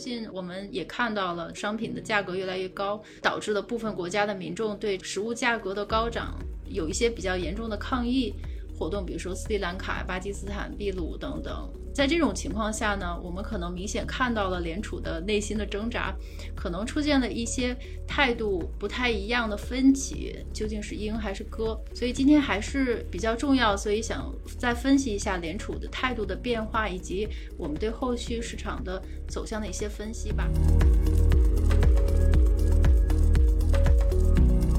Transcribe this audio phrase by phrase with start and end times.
[0.00, 6.34] 近我们也看到了商品的价格越来越高，导致了部分国家的民众对食物价格的高涨
[6.66, 8.34] 有一些比较严重的抗议
[8.76, 11.70] 活动，比如说斯里兰卡、巴基斯坦、秘鲁等等。
[11.92, 16.14] 在这种情况下呢，我们可能明显看到了联储的内心的挣扎，
[16.54, 21.78] 可能出现了一些态度不太一样的分歧，究竟是鹰还是鸽？
[21.92, 30.48] 所以今天还是比较重要，所以想再分析一下联储的态度的变化，以及我们对后续市场的走向的一些分析吧。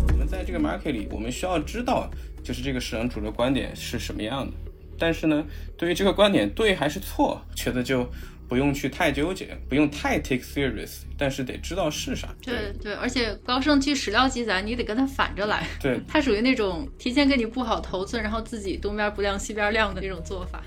[0.08, 2.10] 我们在这个 market 里，我们需要知道，
[2.42, 4.71] 就是这个市场主流观点是什么样的。
[5.02, 5.44] 但是呢，
[5.76, 8.08] 对于这个观点对还是错，觉得就
[8.48, 12.28] 不用去太纠结，不用太 take serious，但是得知道是啥。
[12.40, 15.66] 对对，而且高盛据史料记载，你得跟他反着来。
[15.82, 20.62] 对， 他属于那种提前给你布好头寸，然后自己东边不亮西边亮的那种做法。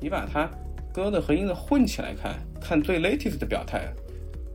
[0.00, 0.48] 你把它
[0.92, 3.92] 歌的和音的混起来看，看最 latest 的表态。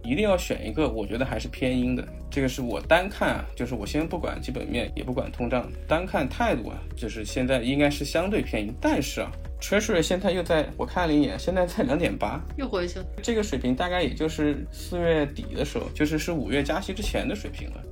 [0.02, 2.08] 一定要选一个，我觉得还是偏音的。
[2.32, 8.72] 这个是我单看啊，就是我先不管基本面，也不管通胀，单看态度啊，就是现在应该是相对便宜。
[8.80, 9.30] 但是啊
[9.62, 13.06] ，Treasury 现在又在我看了一眼，现在在两点八，又回去了。
[13.22, 17.84] 这个水平大概也就是四月底的时候，就是是五月加息之前的水平了。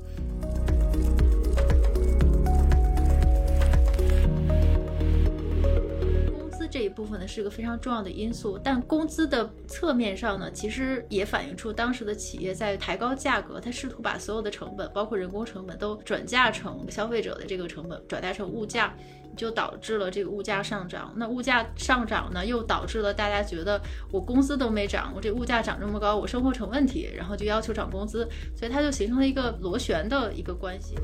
[6.70, 18.96] 这一部分呢是个非常重要的因素，但工资的侧面上呢，其实也反映出当时的企业在抬高价格，它试图把所有的成本，包括人工成本，都转嫁成消费者的这个成本，转嫁成物价，
[19.36, 21.14] 就导致了这个物价上涨。
[21.16, 23.82] 那物价上涨呢，又导致了大家觉得
[24.12, 30.96] 我工资都没涨，我这物价涨这么高，我生活成问题，然后就要求涨工资，所以它就形成了一个螺旋的一个关系。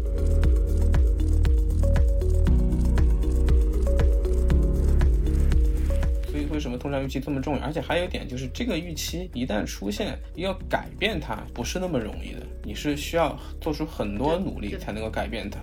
[6.56, 7.62] 为什么通胀预期这么重要？
[7.64, 15.60] 而且还有一点就是，这个预期一旦出现，要改变它不是那么容易的，你是需要做出很多努力才能够改变它。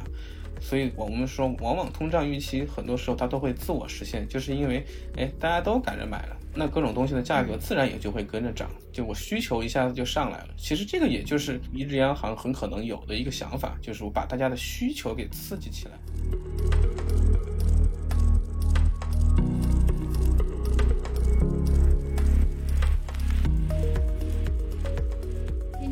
[0.60, 4.84] 所以，我们说，往往通胀预期很多时候它都会自我实现，就是因为，
[5.16, 10.48] 哎，大家都赶着买了，那各种东西的价格自然也就会跟着涨，就我需求一下子就上来了。
[10.58, 15.92] 其实这个也就是一只央行很可能有的一个想法，就是我把大家的需求给刺激起来。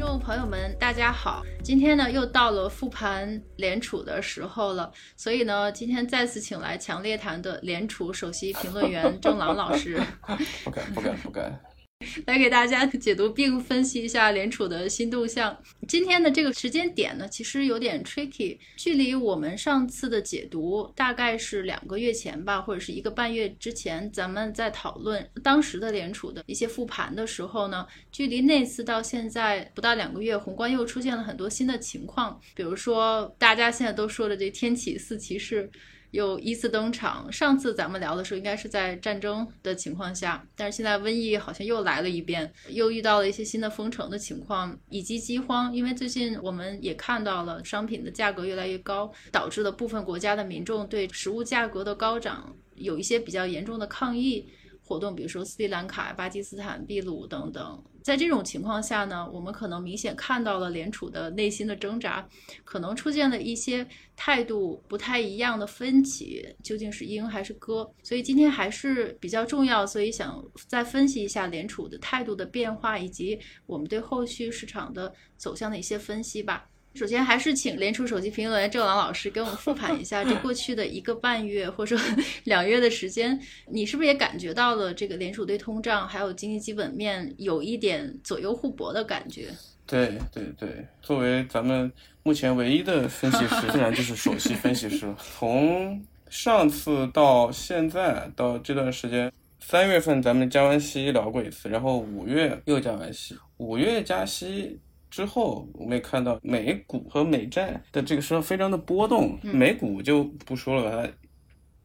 [0.01, 1.45] 众朋友们，大家好！
[1.63, 10.01] 今天呢，又到了复盘联储的时候了，所以呢，今天再次请来强烈谈的联储首席评论员郑朗老师。
[10.65, 11.61] 不敢，不敢，不敢。
[12.25, 15.57] 来给大家解读并分析一下联储的新动向。
[15.87, 35.71] 今天的这个时间点呢，其实有点 tricky，距离我们上次的解读大概是两个月前吧，或者是一个半月之前，咱们在讨论当时的联储的一些复盘的时候呢，距离那次到现在不到两个月，宏观又出现了很多新的情况，比如说大家现在都说的这天启四骑士。
[36.11, 37.31] 又依次登场。
[37.33, 45.75] 上次咱们聊的时候，应该是在战争的情况下，但是现在瘟疫好像又来了一遍，又遇到了一些新的封城的情况，以及饥荒。
[45.75, 54.49] 因为最近我们也看到了商品的价格越来越高，导致了部分国家的民众对食物价格的高涨有一些比较严重的抗议。
[54.83, 62.27] 活动，比如说斯里兰卡、巴基斯坦、秘鲁等等，在这种情况下呢，我们可能明显看到了联储的内心的挣扎，
[62.65, 67.89] 可能出现了一些态度不太一样的分歧，究竟是鹰还是鸽？
[68.03, 76.67] 所以今天还是比较重要，所以想再分析一下联储的态度的变化，以及我们对后续市场的走向的一些分析吧。
[76.95, 89.49] 首先，还是请联储首席评论员郑朗老师给我们复盘一下 这过去的一个半月或者说两月的时间，你是不是也感觉到了这个联储对通胀还有经济基本面有一点左右互搏的感觉？
[89.87, 91.91] 对对对，作为咱们
[92.23, 95.13] 目前唯一的分析师，自然就是首席分析师。
[95.39, 104.79] 从上次到现在到这段时间，三月份咱们加完息聊过一次，然后五月又加完息，五月加息。
[105.11, 111.13] 之后，我们也看到美股和美债的这个时候非常的波动，美股就不说了，它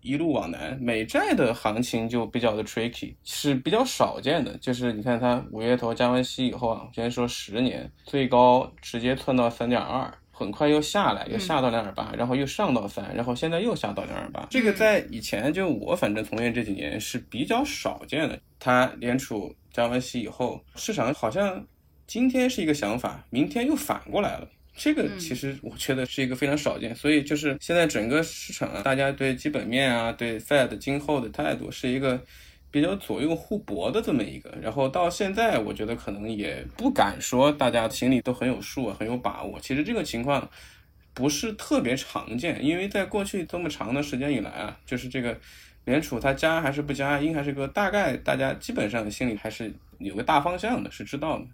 [0.01, 4.56] 一路往南，美债的行情就比较的 tricky，是比较少见的。
[4.60, 14.45] 就是你看它五月头加完息以后啊，先说十年最高直接窜到三点二，很快又下来，又下到两点八，然后又上到三，然后现在又下到两点八。
[14.51, 18.39] 这个在以前就我反正从业这几年是比较少见的。
[18.60, 21.66] 它联储加完息以后，市场好像。
[22.07, 32.22] 今天是一个想法，明天又反过来了，这个其实我觉得是一个非常少见，所以就是现在整个市场啊，大家对基本面啊，对 Fed 今后的态度是一个
[32.69, 34.54] 比较左右互搏的这么一个。
[34.62, 39.60] 然后到现在，我觉得可能也不敢说大家心里都很有数啊，很有把握。
[39.60, 40.48] 其实这个情况
[41.13, 45.40] 不是特别常见，因为在过去这么长的时间以来啊，就是这个
[45.86, 51.46] 联储它加还是不加，应还是个，大概大家基本上心里还是有个大方向的，是知道的。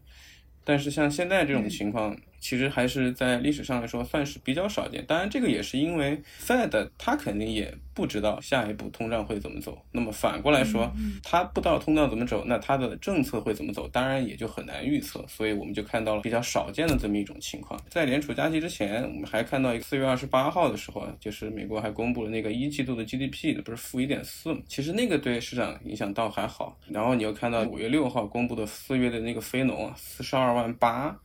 [0.64, 5.06] 但是像现在这种情况，其实还是在历史上来说算是比较少见。
[5.06, 9.82] 当然，这个也是因为 Fed 它肯定也不知道下一步通胀会怎么走。
[9.94, 10.92] 那么反过来说，
[11.24, 15.24] 它不知道通胀怎么走，那它的政策会怎么走，当然也就很难预测。
[15.30, 17.80] 所以我们就看到了比较少见的这么一种情况。
[17.88, 24.60] 在联储加息之前，我们还看到一个四月二十八号的时候，就是美国还公布了那个一季度的 GDP，不是负一点四嘛？
[24.68, 26.78] 其实那个对市场影响倒还好。
[26.90, 30.32] 然后你又看到五月六号公布的四月的那个非农啊，四十。
[30.42, 31.16] 二万八，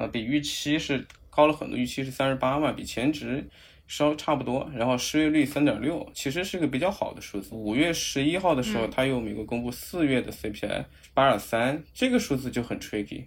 [0.00, 3.46] 啊，比预期是高了很多，预期是三十八万，比前值
[3.86, 4.70] 稍差不多。
[4.74, 7.54] 然后失业率三点六，其实是个比较好的数字。
[7.54, 13.24] 五月十一号的时候，它又美国公布四月的 CPI 八点三，这个数字就很 tricky。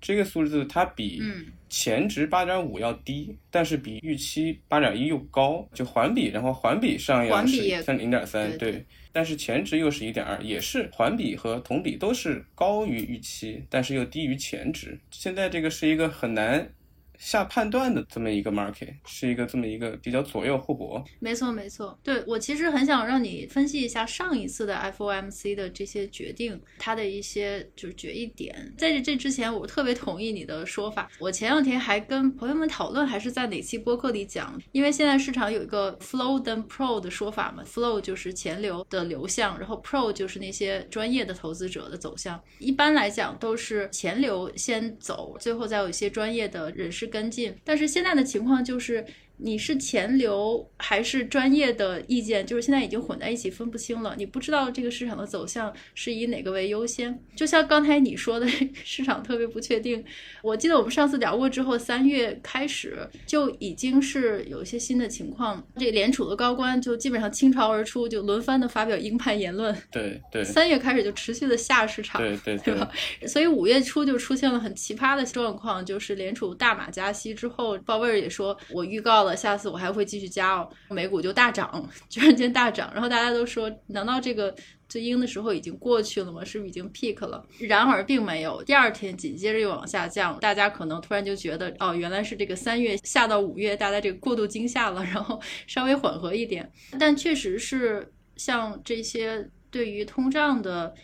[0.00, 1.22] 这个数字它比
[1.68, 8.84] 前值八点五要低，但是比预期八点一又高，就环比，然后环比上扬是三零点三，对。
[9.12, 14.98] 但是前值又是一点二，也是环比和同比都是高于预期，但是又低于前值。
[15.10, 16.72] 现在这个是一个很难。
[17.20, 21.04] 下判断的这么一个 market 是一个这么一个比较左右互搏。
[21.18, 28.72] 没错没错，对我其实很想让你分析一下上一次的 FOMC 的这些决定，它的一些就是决议点。
[28.78, 31.10] 在这之前，我特别同意你的说法。
[31.18, 42.40] 我前两天还跟朋友们讨论，还是在哪期播客里讲，因为现在市场有一个 flow then pro 的说法嘛，flow 就是钱流的流向，然后 pro 就是那些专业的投资者的走向。
[42.60, 47.09] 一般来讲都是钱流先走，最后再有一些专业的人士。
[47.10, 49.04] 跟进，但是现在的情况就是。
[49.42, 52.46] 你是钱流还是专业的意见？
[52.46, 54.14] 就是现在已经混在一起，分不清了。
[54.18, 57.18] 你不知道这个市场的走向是以哪个为优先。
[57.34, 58.46] 就像刚才你说的，
[58.84, 60.04] 市场特别不确定。
[60.42, 65.66] 我记得我们上次聊过之后，三月开始就已经是有一些新的情况。
[65.76, 69.74] 这联储的高官就基本上倾巢而出，就轮番的发表鹰派言论。
[69.90, 70.44] 对对。
[70.44, 72.20] 三月开始就持续的下市场。
[72.20, 72.74] 对对对。
[72.74, 72.90] 吧？
[73.26, 79.29] 所以五月初就出现了很奇葩的状况，就是联储大马加息之后，鲍威尔也说，我预告了。
[79.36, 84.54] 下次我还会继续加哦，美股就大涨， 突然间大涨，然后大家都说，难道这个
[84.88, 86.44] 最阴的时候已经过去了吗？
[86.44, 87.44] 是不是已经 peak 了？
[87.60, 96.70] 然而并没有，第二天紧接着又往下降，大家可能突然就觉得，哦，原来是这个三月下到五月，大家这个过度惊吓了，然后稍微缓和一点。
[96.98, 100.94] 但确实是像这些对于通胀的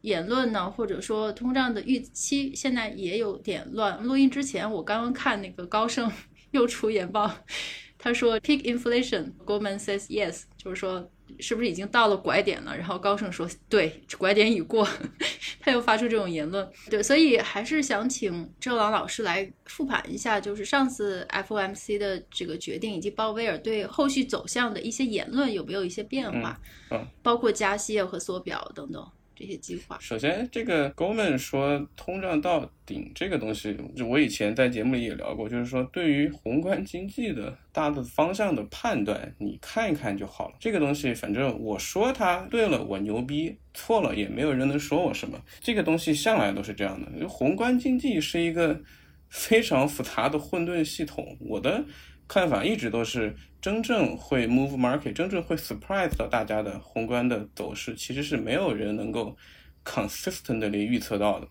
[0.00, 4.02] 言论呢，或者说通胀的预期，现在也有点乱。
[4.02, 6.10] 录音之前，我刚刚看那个高盛。
[6.56, 7.30] 又出研报，
[7.98, 11.08] 他说 peak inflation，Goldman says yes，就是说
[11.38, 12.76] 是不是已经到了拐点了？
[12.76, 14.88] 然后高盛说对，拐点已过，
[15.60, 16.68] 他又发出这种言论。
[16.90, 26.58] 对，所以还是想请郑朗老师来复盘一下，就是上次 FOMC 的这个决定，以及鲍威尔对后续走向的一些言论有没有一些变化？
[26.90, 29.04] 嗯，包括加息和缩表等等。
[29.36, 40.54] 这些计划，首先，这个 g o m a n 说通胀到顶这个东西，就我以前在节目里也聊过，就是说对于宏观经济的大的方向的判断，你看一看就好了。
[40.58, 45.38] 这个东西，反正我说它对了，我牛逼；错了，也没有人能说我什么。
[45.60, 47.28] 这个东西向来都是这样的。
[47.28, 48.80] 宏观经济是一个
[49.28, 51.84] 非常复杂的混沌系统，我的。
[52.28, 59.36] 看法一直都是，真正会 move market，真正会 surprise 到大家的宏观的走势，其实是没有人能够
[59.84, 61.46] consistently 预测到的，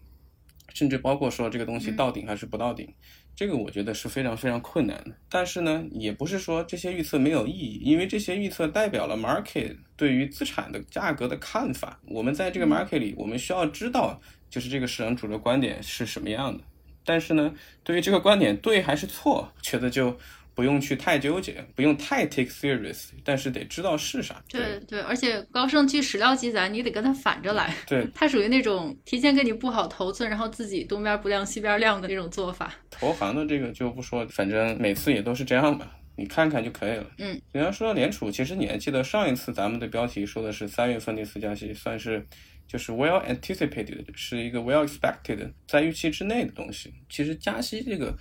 [0.74, 2.94] 甚至包括说这个东西到顶还是不到顶，
[3.38, 5.16] 这个我觉得是非常非常困难的。
[5.30, 12.02] 但是呢，也不是说这些预测没有意义，因为这些预测代表了 market 对于资产的价格的看法。
[12.08, 16.62] 我们在这个 market 里，我们需要知道，就是这个市场主流观点是什么样的。
[17.06, 17.54] 但是呢，
[17.84, 20.18] 对于这个观点对还是错，觉得就。
[20.56, 24.42] 不用去太纠结，不用太 take serious，但是得知道是啥。
[24.48, 27.76] 对对，而且高盛去史料记载，你得跟他反着来。
[27.86, 32.74] 对， 他属于那种提前给你布好头寸，然后自己东边不亮西边亮的那种做法。
[32.90, 37.06] 投行的这个就不说，反正每次也都是这样吧，你看看就可以了。
[37.18, 42.26] 嗯，你要说到联储，其实你还记得上一次咱们的标题说的是三月份那次加息，算是
[42.66, 46.94] 就是 well anticipated，是一个 well expected，在预期之内的东西。
[47.10, 48.18] 其实加息这个。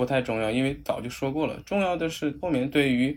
[0.00, 1.60] 不太重要，因为早就说过了。
[1.66, 3.14] 重要的是后面对于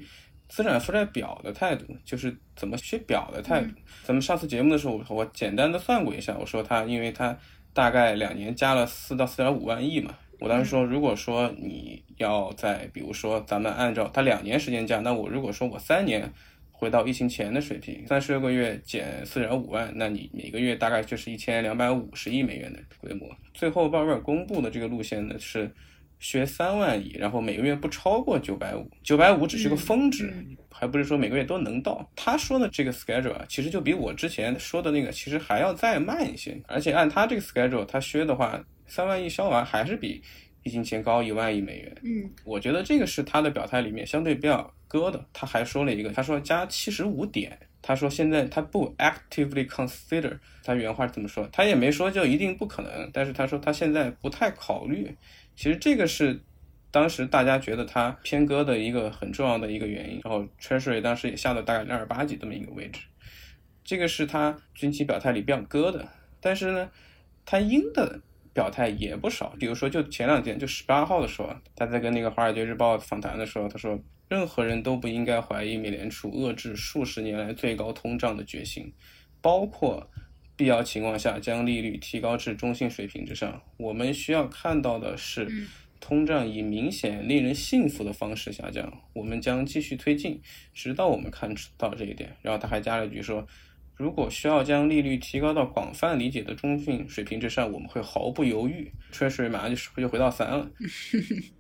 [0.50, 3.70] 资产负债表的态度，就是怎么写表的态度。
[4.04, 7.38] 咱们上次节目的时候，我简单的算过一下，我说它，因为它
[7.72, 16.30] 大概两年加了四到四点五万亿嘛，我当时说，如果说你要在，比如说咱们按照它两年时间加，那我如果说我三年
[16.70, 23.30] 回到疫情前的水平，三十六个月减四点五万，那你每个月大概就是一千两百五十亿美元的规模。
[23.54, 25.72] 最后鲍威尔公布的这个路线呢是。
[26.24, 30.34] 削三万亿，然后每个月不超过九百五，九百五只是个峰值，
[30.72, 32.10] 还不是说每个月都能到。
[32.16, 36.58] 他说的这个 schedule 啊，其实就比我之前说的那个其实还要再慢一些。
[36.66, 40.24] 而且按他这个 schedule，他削的话，三万亿削完还是比
[40.64, 41.94] 疫情前高一万亿美元。
[42.04, 45.26] 嗯，我觉得这个是他的表态里面相对比较割的。
[45.34, 55.16] 他还说了一个，他说加七十五点，他说现在他不 actively consider，他原话怎么说，他也没说就一定不可能，但是他说他现在不太考虑。
[55.56, 56.42] 其实这个是
[56.90, 63.02] 当时大家觉得他偏鸽的一个很重要的一个原因，然后 Treasury 当时也下到大概两点八几这么一个位置，
[63.84, 66.08] 这个是他军旗表态里比较鸽的。
[66.40, 66.90] 但是呢，
[67.46, 68.22] 他鹰的
[68.54, 78.94] 表态也不少，比如说就前两天就十八号的时候，他在跟那个《华尔街日报》访谈的时候，他说任何人都不应该怀疑美联储遏制数十年来最高通胀的决心，
[79.42, 80.10] 包括。
[80.56, 83.60] 必要情况下，将利率提高至中性水平之上。
[83.76, 85.68] 我们需要看到的是，
[86.00, 89.02] 通胀以明显令人信服的方式下降。
[89.14, 90.40] 我们将继续推进，
[90.72, 92.36] 直到我们看到这一点。
[92.44, 93.48] 然后他还加了一句说
[93.96, 100.70] ：“如果需要将利率提高到广泛理解的中性水平之上，我们会毫不犹豫。” Treasury 马上就就回到三了。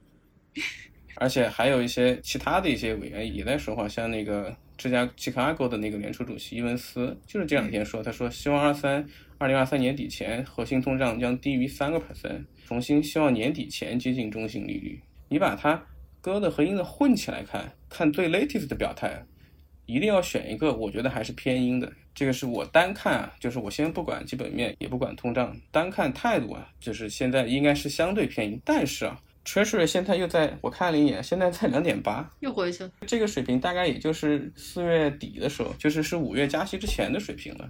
[1.17, 4.55] 而且还有一些其他的一些委员也在说话，像那个。
[4.75, 14.99] 芝加哥阿哥的那个联储主席伊文斯就是这两天说，他说希望二三二零二三年底前核心通胀将低于三个 percent，重新希望年底前接近中性利率。
[15.29, 15.81] 你把它
[16.19, 19.23] 鸽的和英的混起来看，看最 latest 的表态，
[19.85, 21.93] 一定要选一个，我觉得还是偏英的。
[22.15, 29.19] 这个是我单看啊，就是我先不管基本面，也不管通胀，单看态度啊，就是现在应该是相对便宜，但是啊。
[29.45, 32.91] Treasury 现在又在我看了一眼，现在在两点八，又回去了。
[33.05, 37.69] 这个水平大概也就是四月底的时候，就是是五月加息之前的水平了。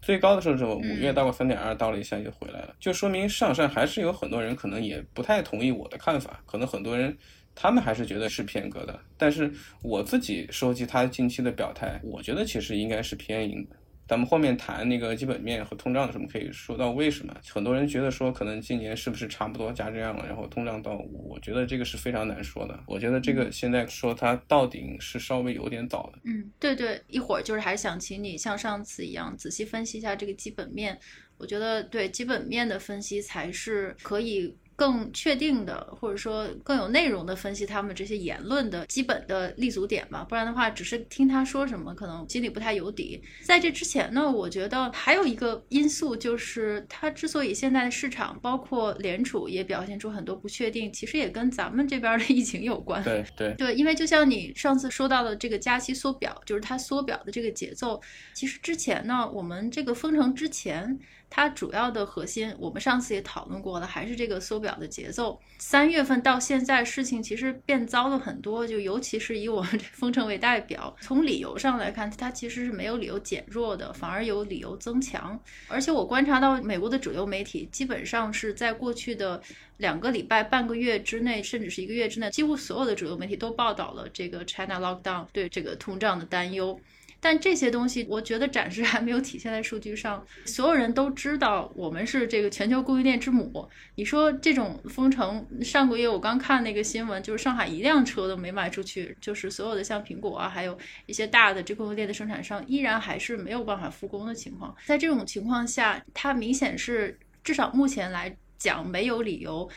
[0.00, 7.14] 最高的时候是五月到过三点二，到了一下就回来了，就说明上上还是有很多人可能也不太同意我的看法，可能很多人
[7.60, 8.96] 他们还是觉得是偏鸽的。
[9.16, 13.74] 但是我自己收集他近期的表态，我觉得其实应该是偏鹰的。
[14.06, 22.78] 咱们后面谈那个基本面和通胀的时候，可以说到为什么很多人觉得说可能今年是不是差不多加这样了，然后通胀到五，我觉得这个是非常难说的。
[22.86, 26.20] 我觉得这个现在说它到顶是稍微有点早的。
[26.22, 30.96] 嗯，对对，一会儿就是还想请你像上次一样仔细分析一下这个基本面。
[31.36, 34.56] 我觉得对基本面的分析才是可以。
[34.78, 43.20] 更确定的，或者说更有内容的分析他们这些言论的基本的立足点吧，不然的话，只是听他说什么，可能心里不太有底。
[43.42, 53.02] 在这之前呢，我觉得还有一个因素就是，它之所以现在的市场，包括联储也表现出很多不确定，其实也跟咱们这边的疫情有关。
[53.02, 58.00] 对对对，因为就像你上次说到的这个加息缩表，就是它缩表的这个节奏，
[58.32, 60.96] 其实之前呢，我们这个封城之前。
[61.30, 65.38] 它主要的核心，我们上次也讨论过了，还是这个缩表的节奏。
[65.58, 75.38] 三月份到现在，事情其实变糟了很多，就尤其是以我们这封城为代表，从理由上来看，它其实是没有理由减弱的，反而有理由增强。
[75.68, 79.40] 而且我观察到美国的主流媒体，基本上是在过去的
[79.76, 86.80] 两个礼拜、半个月之内，甚至是一个月之内，几乎所有的主流媒体都报道了这个 China lockdown 对这个通胀的担忧。
[87.20, 90.24] 但这些东西，我觉得暂时还没有体现在数据上。
[90.44, 93.68] 所有人都知道我们是这个全球供应链之母。
[93.96, 104.74] 你说这种封城，上个月我刚看那个新闻，就是上海一辆车都没卖出去，就是所有的像苹果啊，还有一些大的这供应链的生产商，依然还是没有办法复工的情况。
[104.86, 109.68] 在这种情况下，它明显是至少目前来讲没有理由。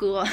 [0.00, 0.26] 割，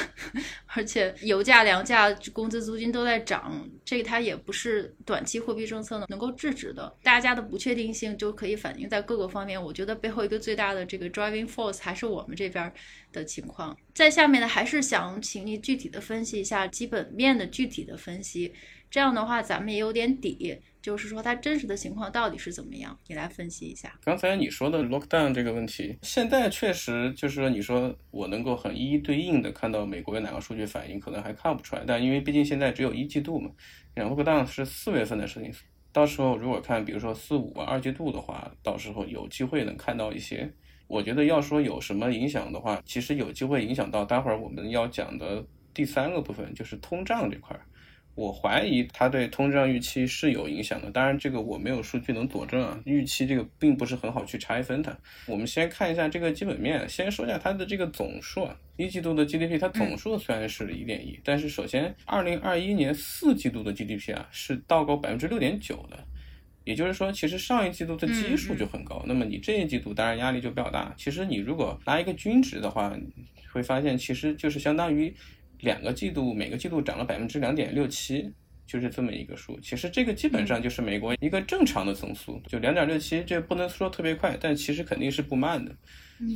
[0.64, 6.90] 而且油价、粮价、工资、租金都在涨，这它也不是短期货币政策能能够制止的。
[7.02, 9.62] 大家的不确定性就可以反映在各个方面。
[9.62, 12.72] 我觉得背后一个最大的这个 driving force 还是我们这边
[13.12, 13.76] 的情况。
[13.92, 18.54] 在下面呢，还是想请你具体的分析一下基本面的具体的分析，
[18.90, 20.58] 这样的话咱们也有点底。
[20.88, 22.98] 就是说，它真实的情况到底是怎么样？
[23.08, 23.92] 你来分析一下。
[24.02, 31.84] 刚才你说的 lockdown 这个问题，现在确实就是说，你说我能够很一一对应的看到美国有哪个数据反应，可能还看不出来。
[31.86, 33.50] 但因为毕竟现在只有一季度嘛，
[33.92, 35.52] 然后 lockdown 是四月份的事情，
[35.92, 40.50] 到时候如果看，比如说四五二季度的话，到时候有机会能看到一些。
[40.86, 47.54] 我觉得要说有什么影响的话，其实有机会影响到待会儿我们要讲的第三个部分，就是通胀这块。
[48.18, 50.90] 我怀疑它对通胀预期是有影响的。
[50.90, 52.76] 当然，这个我没有数据能佐证啊。
[52.84, 54.98] 预期这个并不是很好去拆分它。
[55.26, 58.56] 我们先看一下这个基本面，先说一下它的这个总数啊。
[58.76, 65.96] 一季度的 GDP 它总数虽然是一点一，但是首先二零二一年四季度的 GDP 啊是倒高百分之六点九的，
[66.64, 69.00] 也就是说，其实上一季度的基数就很高。
[69.06, 70.92] 那么你这一季度当然压力就比较大。
[70.96, 72.92] 其实你如果拿一个均值的话，
[73.52, 75.14] 会发现其实就是相当于。
[75.60, 78.32] 两个季度，每个季度涨了百分之两点六七，
[78.66, 79.58] 就是这么一个数。
[79.60, 85.74] 其实这个基本上就是美国一个正常的增速，就两点六七，这不能说特别快，但其实肯定是不慢的。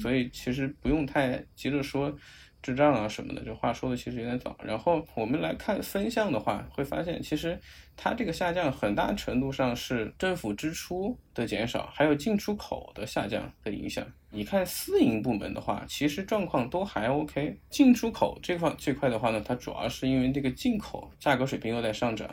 [0.01, 2.17] 所以其实不用太急着说。
[2.63, 4.57] 智障啊什么的，这话说的其实有点早。
[4.63, 7.59] 然后我们来看分项的话，会发现其实
[7.97, 14.07] 它这个下降很大程度上是政府支出的减少，还有进出口的下降的影响。
[14.31, 17.59] 你看私营部门的话，其实状况都还 OK。
[17.69, 22.31] 进出口这块这块的话呢，它主要是因为这个进口价格水平又在上涨。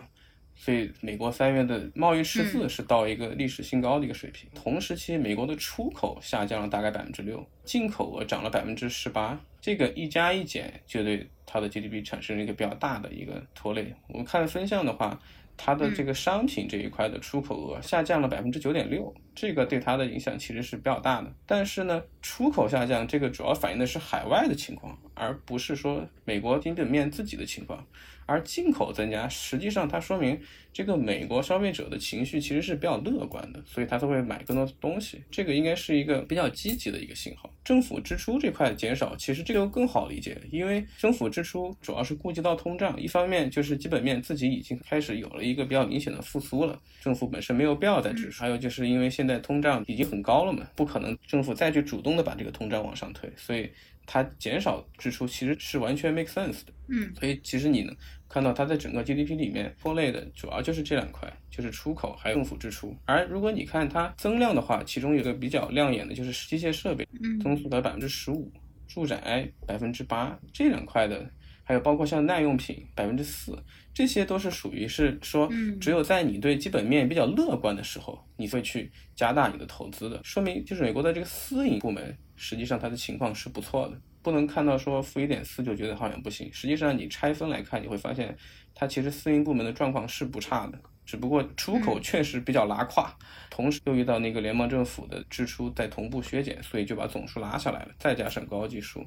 [0.61, 4.49] 所以，美国三月的贸易赤字是到一个历史新高的一个水平。
[4.53, 9.39] 同时期，美国的出口下降了大概百分之六，进口额涨了百分之十八。
[9.61, 13.95] 这个一加一减，就对它的 GDP 产生了一个比较大的一个拖累。
[14.09, 15.17] 我们看分项的话，
[15.55, 21.33] 它的这个商品这一块的出口额下降了百分之九点六，这个对它的影响其实是比较大的。
[21.45, 27.87] 但是呢，出口下降，这个主要反映的是海外的情况，而不是说美国基本面自己的情况。
[28.29, 30.39] 而进口增加，实际上它说明
[30.71, 35.23] 这个美国消费者的情绪其实是比较乐观的，所以他都会买更多东西。
[35.31, 37.51] 这个应该是一个比较积极的一个信号。
[37.63, 48.39] 政府支出这块减少，其实这个更好理解，因为政府支出主要是顾及到通胀，一方面就是基本面自己已经开始有了一个比较明显的复苏了，政府本身没有必要再支出。
[48.39, 53.69] 还有就是因为现在通胀已经很高了嘛，不可能政府再去主动的把这个通胀往上推，所以
[54.05, 56.73] 它减少支出其实是完全 make sense 的。
[56.91, 57.95] 嗯，所以其实你能。
[58.29, 62.95] 看到它在整个 GDP 里面分类的主要就是这两块，就是出口还有政府支出。
[63.05, 67.07] 而如果你看它增量的话，其中有个比较亮眼的就是机械设备，
[67.41, 68.51] 增速达百分之十五，
[68.87, 71.27] 住宅百分之八，这两块的，
[71.63, 73.57] 还有包括像耐用品百分之四，
[73.93, 75.49] 这些都是属于是说，
[75.81, 83.99] 只有在你对基本面比较乐观的时候，你会去加大你的投资的，说明就是美国的这个私营部门实际上它的情况是不错的。
[84.21, 88.35] 不能看到说负一点四就觉得好像不行，实际上你拆分来看，你会发现
[88.75, 93.15] 它其实私营部门的状况是不差的，只不过出口确实比较拉胯，
[93.49, 99.05] 同时又遇到那个联邦政府的支出在同步削减，所以就把总数拉下来了，再加上高基数，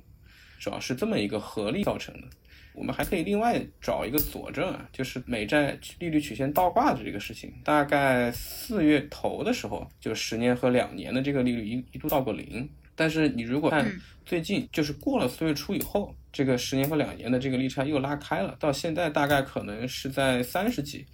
[0.59, 2.29] 主要是这么一个合力造成的。
[2.75, 12.67] 我们还可以另外找一个佐证啊，就是美债利率曲线倒挂的这个事情，大概四月头的时候，就十年和两年的这个利率一一度到过零。
[12.95, 13.91] 但是你如果看
[14.25, 21.05] 最近，就是过了四月初以后，这个十年和两年的这个利差又拉开了，到现在大概可能是在三十几，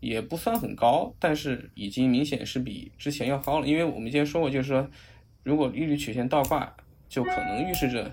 [0.00, 3.66] 也不算很高，但是已经明显是比之前要高了。
[3.66, 4.88] 因为我们之前说过，就是说，
[5.42, 6.74] 如果利率曲线倒挂，
[7.08, 8.10] 就可能预示着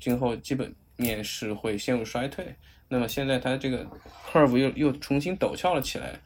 [0.00, 2.54] 今后基本面是会陷入衰退。
[2.88, 3.86] 那么现在它这个
[4.30, 6.18] curve 又又重新陡峭了起来。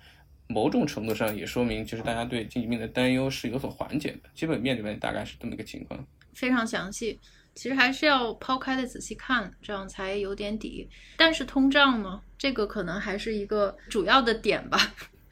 [0.49, 4.29] 某种程度上也说明，就是大家对经济面的担忧是有所缓解的。
[4.35, 7.19] 基本面里面大概是这么一个情况，非常详细。
[7.55, 10.87] 其实还是要抛开的仔细看，这样才有点底。
[11.17, 14.79] 但是通胀呢，这个可能还是一个主要的点吧。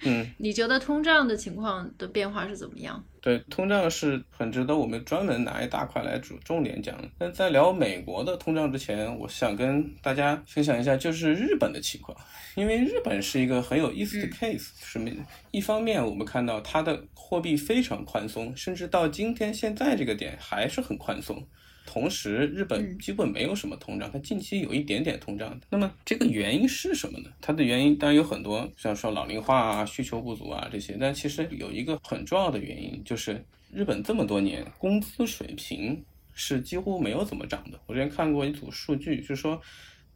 [0.01, 3.05] 嗯， 你觉得通胀的情况的变化是怎么样？
[3.25, 6.95] 对，通胀是很值得我们专门拿一大块来主重点讲。
[7.17, 12.15] 但在聊美国的通胀之前，我想跟大家分享一下，就是日本的情况，
[12.55, 14.73] 因为日本是一个很有意思的 case。
[14.79, 15.11] 什么？
[15.53, 21.43] 一方面我们看到它的货币非常宽松，甚至到今天现在这个点还是很宽松。
[21.87, 25.59] 同时，日本基本没有什么通胀，它近期有一点点通胀。
[25.69, 27.31] 那么这个原因是什么呢？
[27.41, 30.97] 它的原因当然有很多，像说老龄化啊、需求不足啊这些。
[30.99, 37.79] 但其实有一个很重要的原因，就是日本这么多年工资水平是几乎没有怎么涨的。
[37.87, 39.61] 我之前看过一组数据，就是说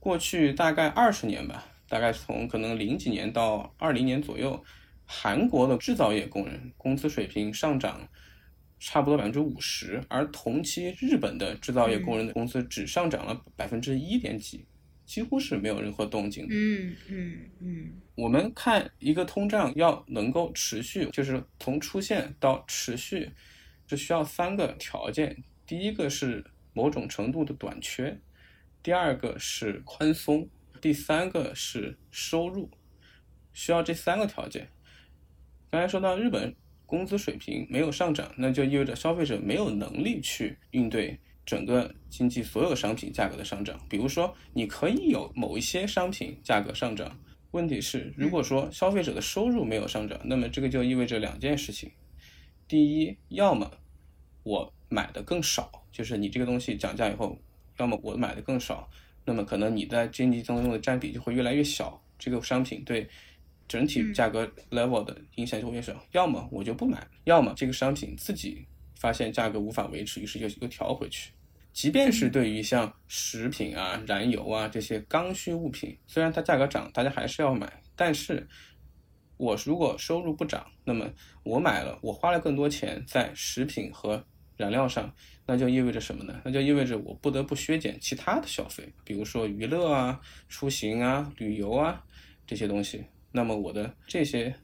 [0.01, 4.65] 过去大概二十年吧，大概从可能零几年到二零年左右，
[5.05, 8.09] 韩国的制造业工人工资水平上涨。
[8.81, 14.65] 差不多百分之五十，而同期日本的制造业工人的工资只上涨了百分之一点几，
[15.05, 16.47] 几乎是没有任何动静。
[16.49, 17.93] 嗯嗯嗯。
[18.15, 23.31] 我们看一个通胀要能够持续，就是从出现到持续，
[23.89, 25.37] 是需要三个条件：
[25.67, 28.17] 第一个是某种程度的短缺，
[28.83, 30.49] 第二个是宽松，
[30.81, 32.71] 第三个是收入，
[33.53, 34.69] 需要这三个条件。
[35.71, 36.55] 刚才说到日本。
[36.89, 43.79] 工资水平没有上涨，那就意味着消费者没有能力去应对整个经济所有商品价格的上涨。
[43.91, 47.21] 比如说，你可以有某一些商品价格上涨，
[47.51, 51.91] 问题是，如果说消费者的收入没有上涨，那么这个就意味着两件事情：
[52.67, 53.71] 第一，要么
[54.45, 57.39] 我买的更少，就是你这个东西涨价以后，
[57.77, 58.89] 要么我买的更少，
[59.27, 63.07] 那么可能你在经济当中的占比就会越来越小，这个商品对
[63.69, 71.33] 整体价格 level 的影响就会越少；要么我就不买，要么这个商品自己发现价格无法维持，于是又又调回去。
[71.73, 77.83] 即便是对于像食品啊、燃油啊这些刚需物品，虽然它价格涨，大家还是要买。
[77.95, 78.49] 但是，
[79.37, 81.09] 我如果收入不涨，那么
[81.45, 84.25] 我买了，我花了更多钱在食品和
[84.57, 85.15] 燃料上，
[85.47, 86.41] 那就意味着什么呢？
[86.45, 92.03] 那就意味着我不得不削减其他的消费，比如说娱乐啊、出行啊、旅游啊
[92.47, 93.05] 这些东西。
[93.33, 94.55] 那么我的这些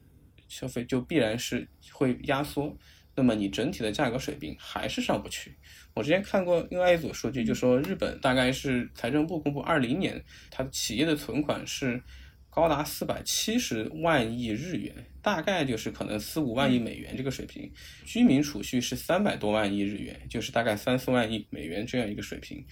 [0.48, 2.76] 消费就必然是会压缩。
[3.16, 5.56] 那么你整体的价格水平还是上不去。
[5.94, 12.02] 我之前看过另外一组数据，就说日本大概是财政部公布二零年，它的企业的存款是
[12.50, 17.72] 高达四百七十万亿日元，大概就是可能四五万亿美元这个水平。
[18.04, 22.66] 居民储蓄是三百多万亿日元，就是大概三四万亿美元这样一个水平。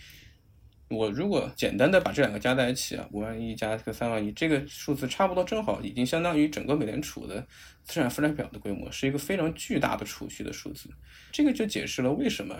[0.93, 7.41] 我如果简单的把这两个加在一起啊，五万亿加这个三万亿，这个数字差不多正好已经相当于整个美联储的
[7.83, 10.91] 资产负债表的规模，是一个非常巨大的储蓄的数字。
[11.33, 12.55] 这个就解释了为什么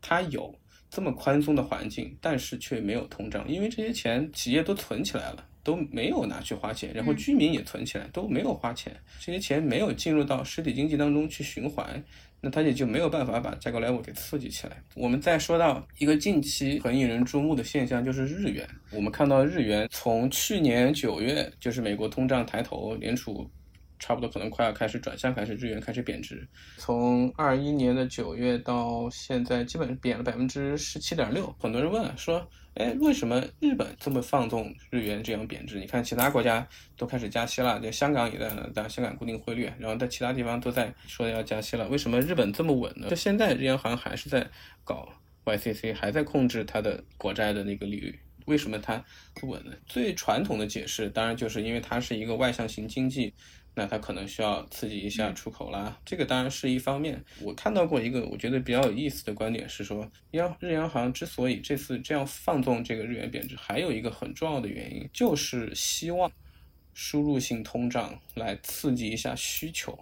[0.00, 0.54] 它有
[0.90, 12.02] 这么宽松的环境，但是却没有通胀，因为这些钱企业都存起来了，都没有拿去花钱，然后居民也存起来都没有花钱，这些钱没有进入到实体经济当中去循环。
[12.40, 14.82] 那它也就没有办法把价格 level 给刺激起来。
[14.94, 18.66] 我们再说到一个近期很引人注目的现象，就是日元。
[18.92, 23.48] 我们看到日元从去年九月，就是美国通胀抬头，联储。
[23.98, 26.46] 差不多可能快要开始转向，开始日元开始贬值。
[26.76, 31.54] 从二一年的九月到现在，基本贬了百分之十七点六。
[31.58, 35.78] 很多人问说，哎，为什么日本这么放纵日元这样贬值？
[35.80, 41.88] 你看其他国家都开始加息了，就香港也在但香港固定汇率，然后在其他地方都在说要加息了。
[41.88, 43.08] 为什么日本这么稳呢？
[43.08, 44.48] 就现在日央行还是在
[44.84, 45.08] 搞
[45.44, 48.18] YCC，还在控制它的国债的那个利率。
[48.46, 49.72] 为什么它不稳呢？
[49.86, 53.34] 最传统的解释当然就是因为它是一个外向型经济。
[53.78, 57.24] 那它可能需要刺激一下出口啦，这个当然是一方面。
[57.40, 66.28] 我看到过一个我觉得比较有意思的观点是说，央日央行之所以这次这样放纵这个日元贬值，还有一个很重要的原因，就是希望
[66.92, 69.96] 输入性通胀来刺激一下需求，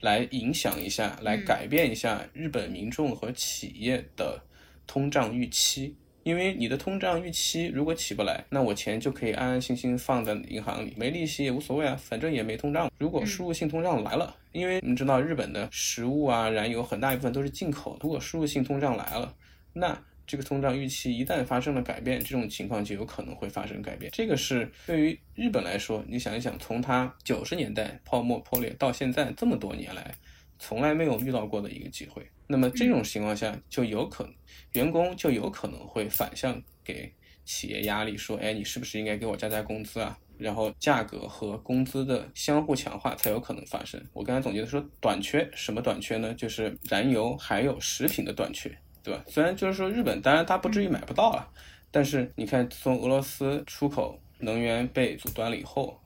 [0.00, 4.42] 来影响一下，来改变一下日本民众和企业的
[4.86, 5.94] 通胀预期。
[6.24, 12.90] 因为你的通胀预期如果起不来，那我钱就可以安安心心放在银行里，没利息也无所谓啊，反正也没通胀。
[12.98, 19.34] 如果输入性通胀来了，因为你知道日本的食物啊、燃油很大一部分都是进口，如果输入性通胀来了，
[19.72, 24.10] 那这个通胀预期一旦发生了改变，这种情况就有可能会发生改变。
[24.14, 30.14] 这个是对于日本来说，你想一想，从它九十年代泡沫破裂到现在这么多年来，
[30.58, 32.22] 从来没有遇到过的一个机会。
[32.46, 34.34] 那么这种情况下，就有可能
[34.72, 37.12] 员工就有可能会反向给
[37.44, 40.18] 企业压力，说，哎，你是不是应该给我加加工资啊？
[40.38, 44.02] 然后价格和工资的相互强化才有可能发生。
[44.12, 46.34] 我刚才总结的说，短缺什么短缺呢？
[46.34, 49.22] 就是燃油还有食品的短缺，对吧？
[49.28, 51.48] 虽然就是说日本，当然它不至于买不到啊，
[51.90, 56.00] 但是你看，从俄罗斯出口能源被阻断了以后，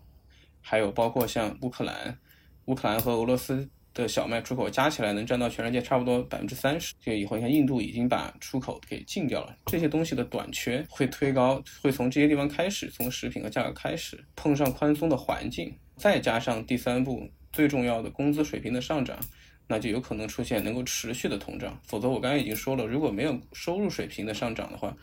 [0.60, 2.18] 还有包括像乌克兰，
[2.66, 3.70] 乌克兰和俄罗斯。
[3.96, 6.92] 的小麦出口加起来能占到全世界差不多百分之三十。
[7.00, 9.56] 这以后，你看印度已经把出口给禁掉了。
[9.64, 19.18] 这些东西的短缺会推高，会从这些地方开始，从食品和价格开始碰上宽松的环境，再加上第三步最重要的工资水平的上涨，
[19.66, 21.80] 那就有可能出现能够持续的通胀。
[21.86, 24.94] 否则，我刚才已经说了，如果没有收入水平的上涨的话，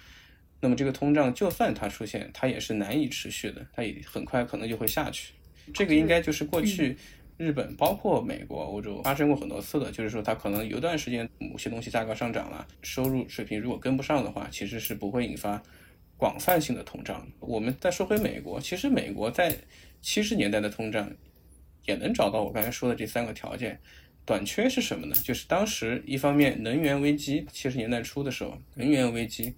[0.62, 5.34] 那么这个通胀就算它出现，它也是难以持续的，它也很快可能就会下去。
[5.74, 6.96] 这个应该就是过去。
[7.38, 15.62] 日本包括美国、欧洲发生过很多次的，就是说它可能有段时间某些东西价格上涨了，收入水平如果跟不上的话，其实是不会引发
[16.16, 17.28] 广泛性的通胀。
[17.40, 19.58] 我们再说回美国，其实美国在
[20.02, 21.12] 七十年代的通胀
[21.86, 23.80] 也能找到我刚才说的这三个条件。
[24.26, 25.16] 短缺是什么呢？
[25.22, 29.54] 就是当时一方面能源危机，七十年代初的时候能源危机，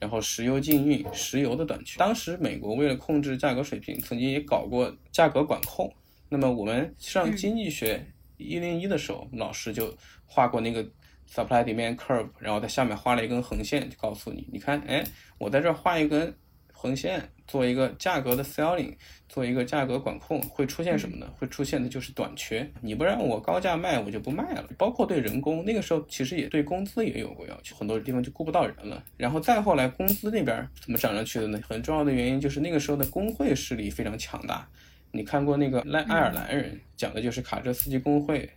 [0.00, 2.00] 然后石油禁运、石油的短缺。
[2.00, 5.92] 当时美国为了控制价格水平，曾经也搞过价格管控。
[6.32, 8.02] 那么我们上经济学
[8.38, 10.82] 一零一的时候，老师就画过那个
[11.30, 15.04] supply demand curve，然后在下面画了一根横线，就告诉你，你看，哎，
[15.36, 16.34] 我在这画一根
[16.72, 18.96] 横线，做一个价格的 selling，
[19.28, 21.30] 做一个价格管控，会出现什么呢？
[21.36, 22.66] 会出现的就是短缺。
[22.80, 24.66] 你不让我高价卖，我就不卖了。
[24.78, 29.04] 包括对人工，那个时候其实也对工资也有过要求，很多地方就雇不到人了。
[29.18, 31.60] 然后再后来，工资那边怎么涨上去的呢？
[31.68, 34.66] 很重要的原因就是那个时候的工会势力非常强大。
[35.12, 38.50] 你看过那个赖爱尔兰人讲的就是卡车司机工会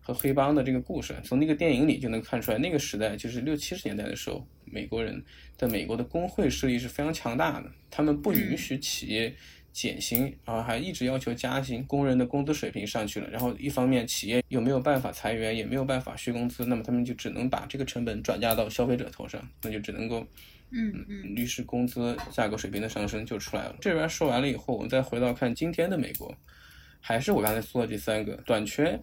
[0.00, 5.24] 和黑帮的这个故事，从那个电影里就能看出来，那个时代就是六七十年代的时候，美国人
[5.56, 9.34] 在美国的工会势力是非常强大的，他们不允许企业。
[9.72, 20.26] 减薪，然后还一直要求加薪，工人的工资水平上去了，然后一方面企业又没有办法裁员，也没有办法续工资，那么他们就只能把这个成本转嫁到消费者头上，那就只能够，
[20.70, 23.76] 嗯嗯，于是工资价格水平的上升就出来了。
[23.80, 26.34] 这边说完了以后，我们再回到看今天的美国，
[27.00, 28.98] 还是我刚才说的这三个短缺，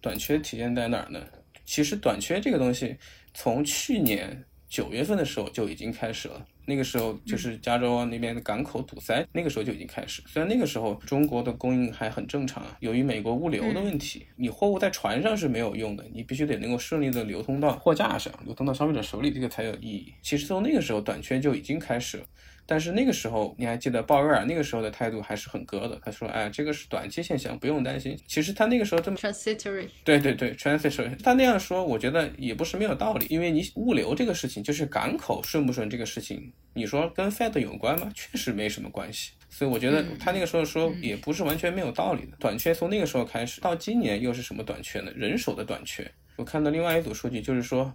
[0.00, 1.20] 短缺体现在哪儿呢？
[1.64, 2.96] 其实短缺这个东西
[3.34, 6.46] 从去年九月份的时候就已经开始了。
[6.70, 10.22] 那个时候就是加州那边的港口堵塞，那个时候就已经开始。
[10.26, 20.14] 虽然那个时候中国的供应还很正常，由于美国物流的问题，你货物在船上是没有用的，你必须得能够顺利的流通到货架上，流通到消费者手里，这个才有意义。
[20.22, 22.24] 其实从那个时候短缺就已经开始了。
[22.70, 26.00] 但是那个时候，你还记得鲍威尔那个时候的态度还是很割的。
[26.04, 31.20] 他说：“哎，这个是短期现象，不用担心。”其实他那个时候这么 transitory，对对对，transitory。
[31.20, 33.26] 他那样说，我觉得也不是没有道理。
[33.28, 38.08] 因为你物流这个事情，就是港口顺不顺这个事情，你说跟 Fed 有关吗？
[38.14, 39.32] 确实没什么关系。
[39.48, 42.36] 所以我觉得他那个时候说也不是完全没有道理的。
[42.38, 45.10] 短缺从那个时候开始到今年又是什么短缺呢？
[45.16, 46.08] 人手的短缺。
[46.36, 47.92] 我看到另外一组数据，就是说。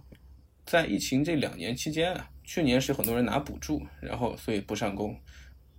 [0.66, 5.14] 在疫情这两年期间啊，去年是很多人拿补助，然后所以不上工。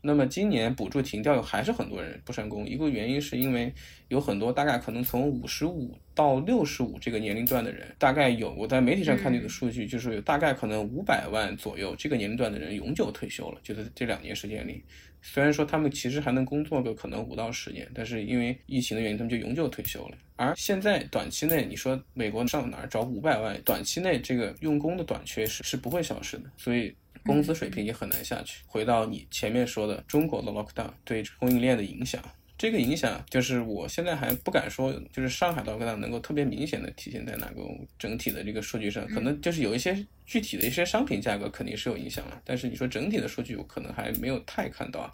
[0.08, 2.66] 那么今年补助停掉，还是很多人不成功。
[2.66, 3.74] 一个原因是因为
[4.08, 14.82] 有很多大概可能从五十五到六十五这个年龄段的人，大概有我在媒体上看到的数据，就是有大概可能五百万左右这个年龄段的人永久退休了，就是这两年时间里。
[15.22, 20.18] 虽然说他们其实还能工作个可能五到十年，但是因为疫情的原因，他们就永久退休了。
[20.38, 23.60] 而现在短期内，你说美国上哪儿找五百万？
[23.66, 26.96] 短期内这个用工的短缺是是不会消失的，所以
[27.28, 28.64] 工资水平也很难下去。
[28.66, 32.20] 回到你前面说的中国的 lockdown 对供应链的影响。
[32.58, 37.62] 这个影响就是我现在还不敢说，就是上海 lockdown 能够特别明显的体现在哪个
[38.00, 45.14] 整体的这个数据上，可能就是有一些具体的一些商品价格肯定是有影响了，但是你说整体的数据我可能还没有太看到，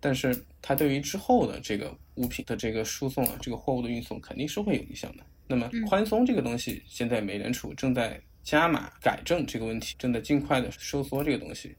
[0.00, 5.22] 但是它对于之后的这个物品的这个输送啊，这个货物的运送肯定是会有影响的。
[5.46, 11.76] 那么宽松这个东西，现在美联储正在加码改正这个问题，正在尽快的收缩这个东西，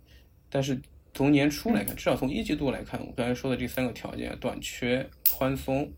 [0.49, 0.79] 但是。
[1.13, 5.91] 从年初来看，至少从一季度来看，我刚才说的这三个条件——短缺、宽松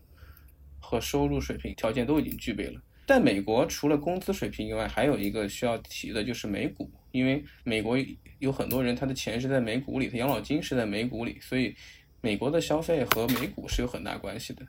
[0.80, 2.82] 和收入水平条件都已经具备了。
[3.06, 7.96] 但美国除了工资水平以外，还有一个需要提的就是美股，因为美国
[8.40, 11.72] 有很多人他的钱是在美股里，他养老金是在美股里，所以
[12.20, 14.66] 美国的消费和美股是有很大关系的。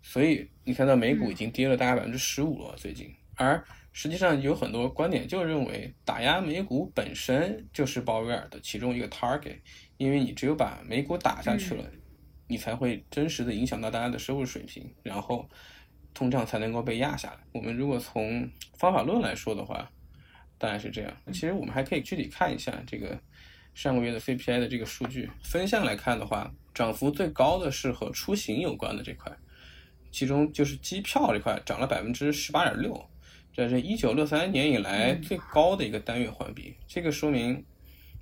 [0.00, 3.60] 所以你看到美股已经跌了大概百分之十五了，最近，而。
[3.92, 9.58] 实际上有很多观点就认为，打压美股本身就是鲍威尔的其中一个 target，
[9.98, 11.84] 因为你只有把美股打下去了，
[12.46, 15.46] 你才会真实的影响到大家的收入水平，然后
[16.14, 17.38] 通胀才能够被压下来。
[17.52, 19.90] 我们如果从方法论来说的话，
[20.56, 21.14] 当然是这样。
[21.26, 23.20] 其实我们还可以具体看一下这个
[23.74, 29.30] 上个月的 CPI 的这个数据，分项来看的话，涨幅最高的是和出行有关的这块，
[30.10, 33.11] 其中就是机票这块涨了百分之十八点六。
[33.52, 37.62] 这是一九六三年以来最高的一个单月环比，这个说明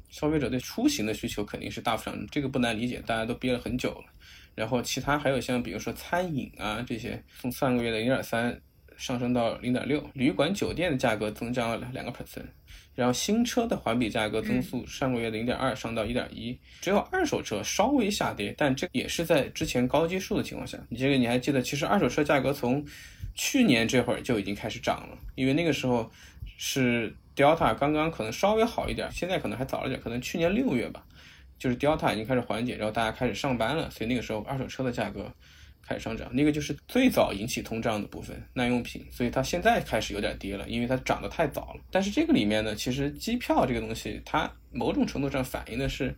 [0.08, 4.04] 消费者对出行的需求肯定是大幅上升，这个不难理解，大家都憋了很久了。
[4.56, 8.60] 然后其他还有像比如说餐饮啊这些，从上个月的零点三
[8.96, 12.44] 上升到零点六，旅馆酒店的价格增长了两个 percent，
[12.96, 20.76] 然后新车的环比价格增速上个月的零点二上到一点一，只有二手车稍微下跌，但这也是在之前高基数的情况下。
[20.88, 22.84] 你这个你还记得，其实二手车价格从
[23.42, 26.10] 去年这会儿就已经开始涨了，因为那个时候
[26.58, 31.02] 是 Delta 刚刚可能稍微好一点，现在可能还早了点，可能去年六月吧，
[31.58, 35.32] 就是 Delta 已经开始缓解，然后大家开始上班了，所以那个时候二手车的价格
[35.80, 41.80] 开始上涨，那个就是最早引起通胀的部分，耐用品，所以它现在开始有点跌了，因为它涨得太早了。
[41.90, 46.14] 但是这个里面呢，其实机票这个东西，它某种程度上反映的是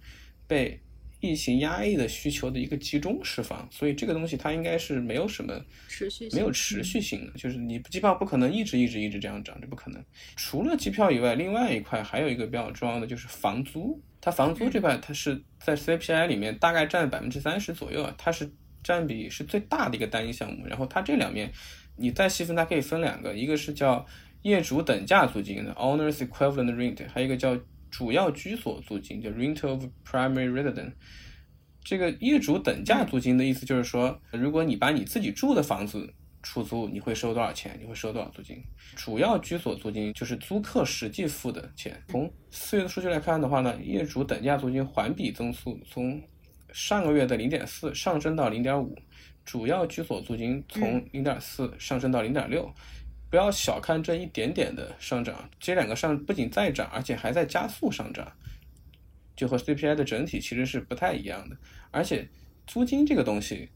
[0.49, 0.81] 被。
[1.23, 10.05] 疫情压抑的需求的一个集中释放，所以这个东西它应该是没有什么持续没有持续性的，就是你机票不可能一直一直一直这样涨，这不可能。
[10.35, 18.51] 除了机票以外，另外一块还有一个比较重要的就是房租，它房租这块它是在 CPI 里面大概占百分之三十左右啊，它是
[18.83, 20.67] 占比是最大的一个单一项目。
[20.67, 21.53] 然后它这两面
[21.95, 24.05] 你再细分，它可以分两个，一个是叫
[24.43, 27.57] 业主等价租金的 Owners Equivalent Rent，还有一个叫。
[27.93, 30.93] 主要居所租金就 rent of primary residence，
[31.85, 37.79] 这个业主等价租金的意思就是说，如果你把你自己住的房子出租，你会收多少钱？
[37.79, 38.65] 你会收多少租金？
[38.97, 42.03] 主要居所租金就是租客实际付的钱。
[42.09, 46.21] 从四月的数据来看的话呢，业主等价租金环比增速从
[46.73, 48.97] 上个月的零点四上升到零点五，
[49.45, 52.73] 主要居所租金从零点四上升到零点六，
[53.33, 58.31] 不要小看这一点点的上涨，这两个上不仅在涨，而且还在加速上涨，
[59.35, 61.57] 就和 CPI 的整体其实是不太一样的。
[61.91, 62.29] 而且
[62.67, 63.71] 租金这个东西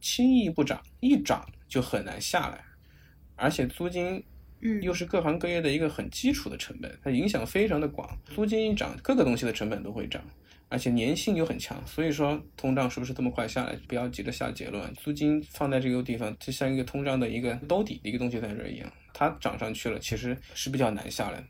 [0.00, 2.64] 轻易不涨，一涨就很难下来，
[3.36, 4.24] 而且租金。
[4.64, 8.16] 嗯，又是各行各业的一个很基础的成本，它影响非常的广。
[8.26, 10.24] 租金一涨，各个东西的成本都会涨，
[10.72, 11.80] 而且粘性又很强。
[11.86, 13.76] 所以说，通胀是不是这么快下来？
[13.86, 14.92] 不要急着下结论。
[14.94, 21.44] 租金放在这个地方，就像一个通胀的一个兜底的一个东西在这一样，它涨上去了，其实是比较难下来的。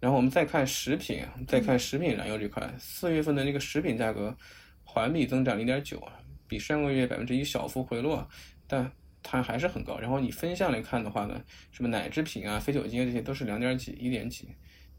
[0.00, 4.36] 然后我们再看食品，再看食品燃油这块，四月份的那个食品价格
[4.82, 6.02] 环比增长零点九，
[6.46, 8.28] 比上个月百分之一小幅回落，
[8.66, 8.92] 但。
[9.26, 14.46] 它还是很高，然后你分项来看的话呢，什么奶制品啊、非酒精啊这些都是两点几、一点几，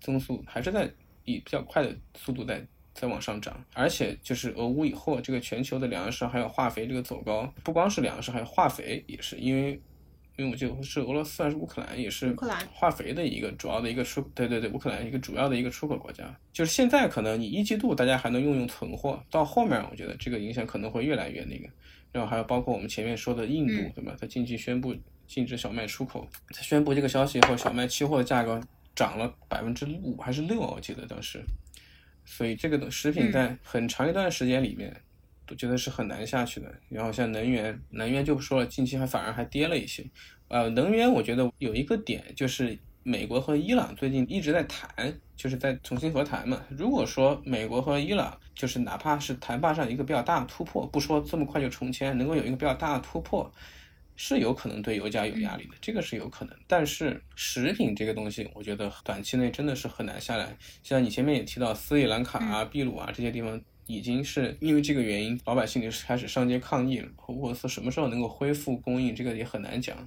[0.02, 0.92] 增速还是在
[1.26, 3.64] 以比较快的速度在在往上涨。
[3.76, 9.80] 而且就是俄乌以后，这个全球的粮食还有化肥这个走高，不光是粮食，还有化肥也是，因为
[10.38, 16.36] 因为我记得是俄罗斯还是乌克兰也是乌克兰化肥的一个主要的一个出，对对对，乌克兰一个主要的一个出口国家。
[16.52, 21.70] 就是现在可能你一季度大家还能用用存货，到后面我觉得这个影响可能会越来越那个。
[22.12, 24.16] 然后还有包括我们前面说的印度，对吧？
[24.18, 24.96] 它近期宣布
[25.28, 28.62] 禁止小麦出口，它宣布这个消息以后，小麦期货的价格
[28.96, 30.62] 涨了百分之五还是六？
[30.62, 31.44] 我记得当时。
[32.26, 34.96] 所以这个食品在很长一段时间里面，
[35.46, 36.74] 都觉得是很难下去的。
[36.90, 40.04] 然后像能源，能源就不说了，近期还反而还跌了一些。
[40.48, 42.78] 呃，能源我觉得有一个点就是。
[43.08, 46.60] 美国和伊朗最近一直在谈，就是在重新和谈嘛。
[46.72, 53.54] 如果说美国和伊朗就是哪怕是谈判上一个比较大的突破，不说这么快就重签，能够有一个比较大的突破，
[54.16, 56.56] 是有可能对油价有压力的，这个是有可能。
[56.68, 60.56] 但是食品这个东西，我觉得短期内真的是很难下来。
[60.84, 67.10] 像你前面也提到斯里兰卡啊、秘鲁啊这些地方，已经是因为这个原因，老百姓就开始上街抗议了。
[67.18, 69.98] 或者说什么时候能够恢复供应，这个也很难讲。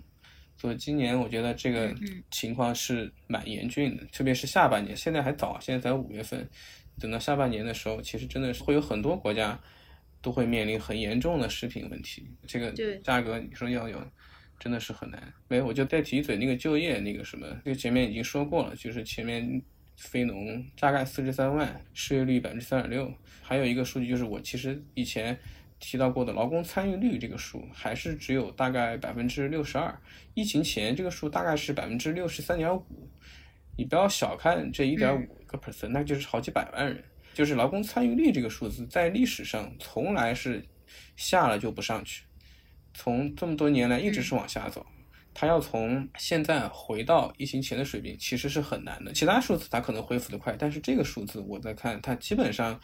[0.57, 1.95] 所以今年我觉得这个
[2.33, 6.49] 情况是蛮严峻的，特别是下半年，现在还早，现在才五月份，
[6.99, 9.57] 等到下半年的时候，其实真的是会有很多国家
[10.21, 12.29] 都会面临很严重的食品问题。
[12.47, 12.71] 这个
[13.03, 14.03] 价格你说要有，
[14.59, 15.33] 真的是很难。
[15.49, 19.63] 没，我就再提一嘴那个就业那个什么，就前面已经说过了，就是前面
[19.97, 25.39] 非农大概四十三万，失业率百分之三点六，还有一个数据就是我其实以前。
[25.81, 29.97] 提到过的劳工参与率这个数还是只有大概百分之六十二，
[30.35, 32.85] 疫情前这个数大概是百分之六十三点五。
[33.77, 37.05] 你不要小看这一点五个 percent，那就是好几百万人。
[37.39, 40.67] 就是劳工参与率这个数字在历史上从来是
[41.15, 42.25] 下了就不上去，
[42.93, 44.85] 从这么多年来一直是往下走。
[45.33, 49.13] 它要从现在回到疫情前的水平其实是很难的。
[49.13, 52.81] 其他数字它可能恢复的快，但是这个数字我在看它基本上。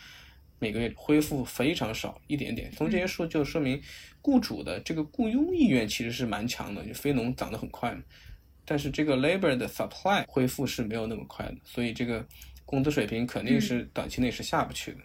[0.61, 2.71] 每个月恢复非常少，一点点。
[2.71, 3.83] 从这些数就说明，
[4.23, 7.95] 雇主的这个雇佣意愿其实是蛮强的，就非农涨得很快，
[8.64, 12.25] 但是这个 labor 的 supply 恢复是没有那么快的，所以这个
[12.64, 14.98] 工资水平肯定是短期内是下不去的，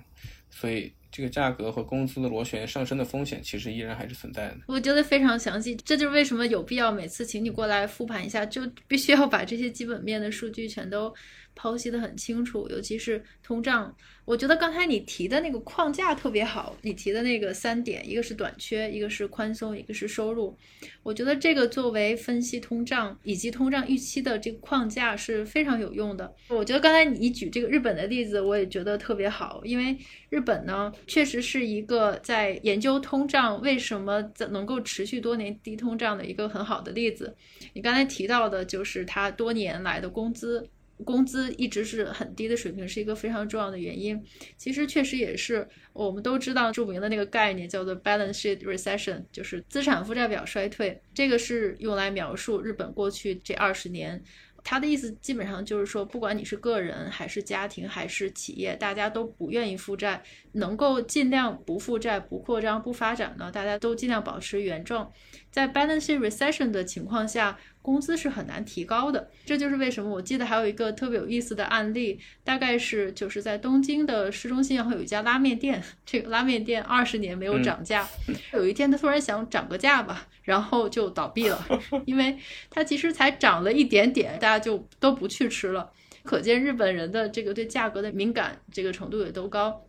[0.49, 0.91] 所以。
[1.11, 4.57] 这个价格和工资的螺旋上升的风险，其实依然还是存在的。
[4.67, 11.11] 我觉得非常详细，这就是为什么有必要每次请你过来复盘一下，就必须要把这些基本面的数据全都
[11.59, 13.93] 剖析的很清楚，尤其是通胀。
[14.25, 20.55] 我觉得刚才你提的那个框架特别好，你提的那个三点，一个是短缺，一个是宽松，一个是收入。
[21.01, 26.31] 我觉得这个作为分析通胀以及通胀预期的这个框架是非常有用的。
[26.49, 29.97] 我觉得刚才你举这个日本的例子，我也觉得特别好，因为
[30.29, 30.93] 日本呢。
[31.07, 37.35] 确实是一个在研究通胀为什么在能够持续多年低通胀的一个很好的例子。
[37.73, 40.69] 你刚才提到的就是它多年来的工资，
[41.05, 44.21] 工资一直是很低的水平，是一个非常重要的原因。
[44.57, 51.01] 其实确实也是我们都知道著名的那个概念叫做 balance sheet recession，就是资产负债表衰退。
[51.13, 54.21] 这个是用来描述日本过去这二十年。
[54.61, 65.09] 他的意思基本上就是说，不管你是个人还是家庭还是企业，大家都不愿意负债，能够尽量不负债、不扩张、不发展呢，大家都尽量保持原状。
[65.49, 67.57] 在 balance sheet recession 的情况下。
[67.81, 78.07] 工资是很难提高的，这就是为什么我记得还有一个特别有意思的案例，大概是就是在东京的市中心，然后有一家拉面店，这个拉面店二十年没有涨价，
[78.53, 81.67] 有一天他突然想涨个价吧，然后就倒闭了，
[82.05, 82.37] 因为
[82.69, 85.91] 它其实才涨了一点点，大家就都不去吃了，
[86.23, 89.85] 可见日本人的这个对价格的敏感这个程度也都高。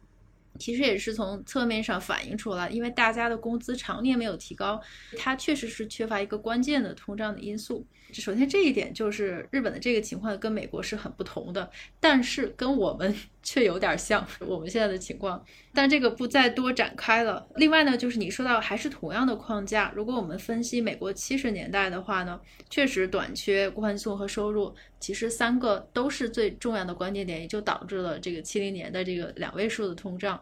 [0.59, 4.80] 其实也是从侧面上反映出来，因为大家的工资常年没有提高，
[5.16, 7.86] 它确实是缺乏一个关键的通胀的因素。
[8.12, 11.70] 首先这一点就是日本的这个情况跟美国是很不同的，
[12.01, 15.43] 但是跟我们却有点像 我们现在的情况，
[15.74, 17.47] 但这个不再多展开了。
[17.57, 30.41] 另外呢，就是你说到还是同样的框架，如果我们分析美国七十年代的话呢，确实短缺宽松和收入，其实三个都是最重要的关键点，也就导致了这个七零年的这个两位数的通胀。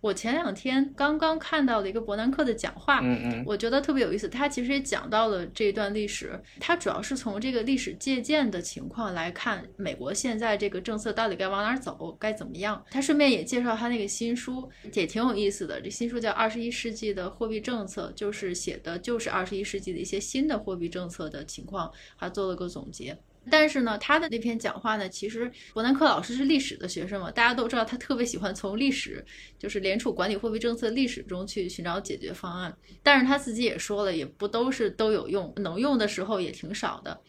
[0.00, 4.28] 我前两天刚刚看到了一个伯南克的讲话，嗯嗯，我觉得特别有意思。
[4.28, 12.84] 他其实也讲到了这一段历史，他主要是从这个历史借鉴的情况来看，美国现在这个政策到底该往哪走，该怎么样。
[12.90, 15.80] 他顺便也介绍他那个新书，也挺有意思的。
[15.80, 23.18] 这新书叫《二十一世纪的货币政策》，就是写的就是二十一世纪的一些新的货币政策的情况，还做了个总结。
[23.48, 29.24] 但是呢，他的那篇讲话呢，其实伯南克老师是历史的学生嘛，大家都知道他特别喜欢从历史，
[29.56, 32.76] 就是联储管理货币政策历史中去寻找解决方案。
[33.04, 37.20] 但是他自己也说了，也不都是都有用，能用的时候也挺少的。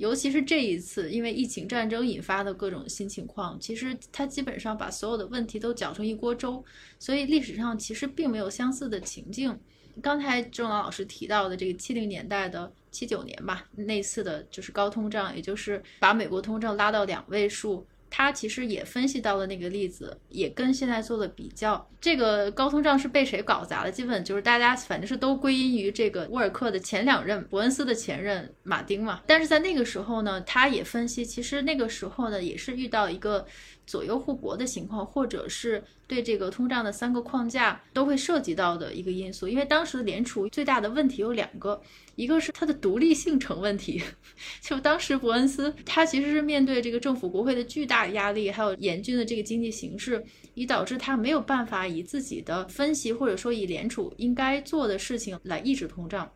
[0.00, 6.64] 尤其是这一次，因为疫情战争引发的各种新情况，其实它基本上把所有的问题都搅成一锅粥，
[6.98, 9.56] 所以历史上其实并没有相似的情境。
[10.00, 12.72] 刚才郑老老师提到的这个七零年代的。
[12.92, 17.86] 七九年吧，那次的就是高通胀，也就是把美国通胀拉到两位数。
[18.10, 21.88] 他其实也分析到了那个例子，也跟现在做的比较。
[22.00, 23.92] 这个高通胀是被谁搞砸了？
[23.92, 29.22] 基本就是大家反正是都归因于这个沃尔克的前两任，伯恩斯的前任马丁嘛。
[29.26, 33.46] 但是在那个时候呢，他也分析，其实那个时候呢也是遇到一个
[33.90, 39.48] 左右互搏的情况，或者是对这个通胀的三个框架都会涉及到的一个因素。
[39.48, 41.80] 因为当时的联储最大的问题有两个。
[42.16, 44.02] 一个是它的独立性成问题，
[44.60, 50.22] 就当时伯恩斯他其实是面对这个政府国会的巨大压力，还有严峻的这个经济形势，
[50.52, 56.30] 以导致他没有办法以自己的分析或者说以联储应该做的事情来抑制通胀。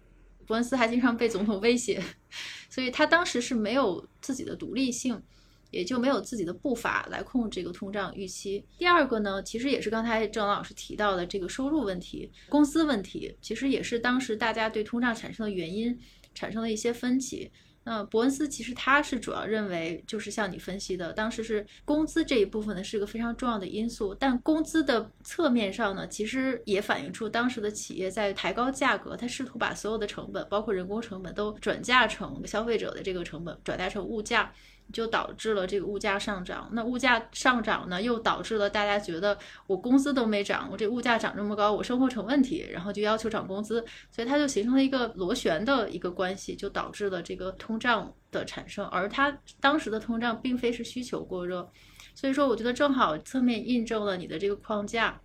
[0.46, 2.02] 伯恩斯还经常被总统威胁，
[2.70, 5.20] 所以他当时是没有自己的独立性。
[5.74, 8.64] 也就没有自己的步伐来控制这个通胀预期。
[8.78, 15.98] 第二个呢，其实也是刚才郑老师提到的这个收入问题、工资问题，其实也是当时大家对通胀产生的原因，
[16.34, 17.50] 产生了一些分歧。
[17.86, 34.50] 那伯恩斯其实他是主要认为，就是像你分析的，当时是工资这一部分呢是个非常重要的因素，但工资的侧面上呢，其实也反映出当时的企业在抬高价格，他试图把所有的成本，包括人工成本，都转嫁成消费者的这个成本，转嫁成物价。
[34.92, 48.86] 就导致了这个物价上涨，那物价上涨呢，又导致了大家觉得我工资都没涨，我这物价涨这么高，我生活成问题，然后就要求涨工资，所以它就形成了一个螺旋的一个关系，就导致了这个通胀的产生。
[48.86, 51.68] 而它当时的通胀并非是需求过热，
[52.14, 55.20] 所以说我觉得正好侧面印证了你的这个框架。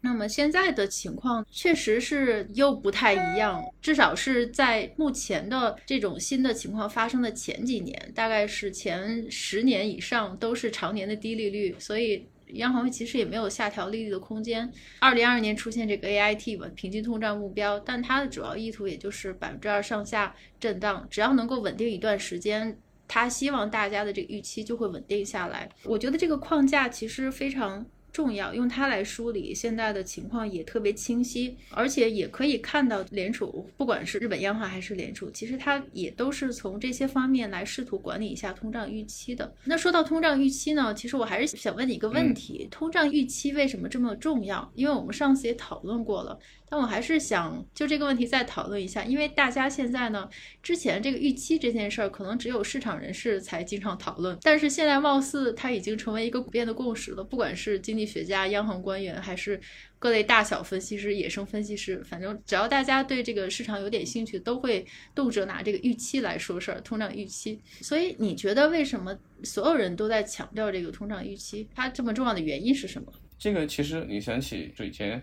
[0.00, 14.70] 那么现在的情况确实是又不太一样，至少是在目前的这种新的情况发生的前几年，大概是前十年以上都是常年的低利率，所以央行其实也没有下调利率的空间。
[15.00, 22.78] 二零二二年出现这个 AIT 吧，平均通胀目标，但它的主要意图也就是百分之二上下震荡，只要能够稳定一段时间，
[23.08, 25.68] 他希望大家的这个预期就会稳定下来。
[25.82, 27.84] 我觉得这个框架其实非常。
[28.16, 39.54] 重要，用它来梳理现在的情况也特别清晰，而且也可以看到联储，不管是日本央行还是联储，其实它也都是从这些方面来试图管理一下通胀预期的。
[39.64, 44.72] 那说到通胀预期呢，其实我还是想问你一个问题：通胀预期为什么这么重要？
[44.74, 46.38] 因为我们上次也讨论过了。
[46.68, 50.28] 但我还是想就这个问题再讨论一下，因为大家现在呢，
[50.62, 57.22] 之前这个预期这件事儿，可能只有市场人士才经常讨论，但是现在貌似它已经成为一个普遍的共识了。
[57.22, 59.60] 不管是经济学家、央行官员，还是
[59.98, 67.60] 各类大小分析师、野生分析师，反正只要大家对这个市场有点兴趣，都会动辄拿这个预期来说事儿，通胀预期。
[67.80, 71.68] 所以你觉得为什么所有人都在强调这个通胀预期？
[71.76, 73.12] 它这么重要的原因是什么？
[73.38, 75.22] 这个其实你想起以前。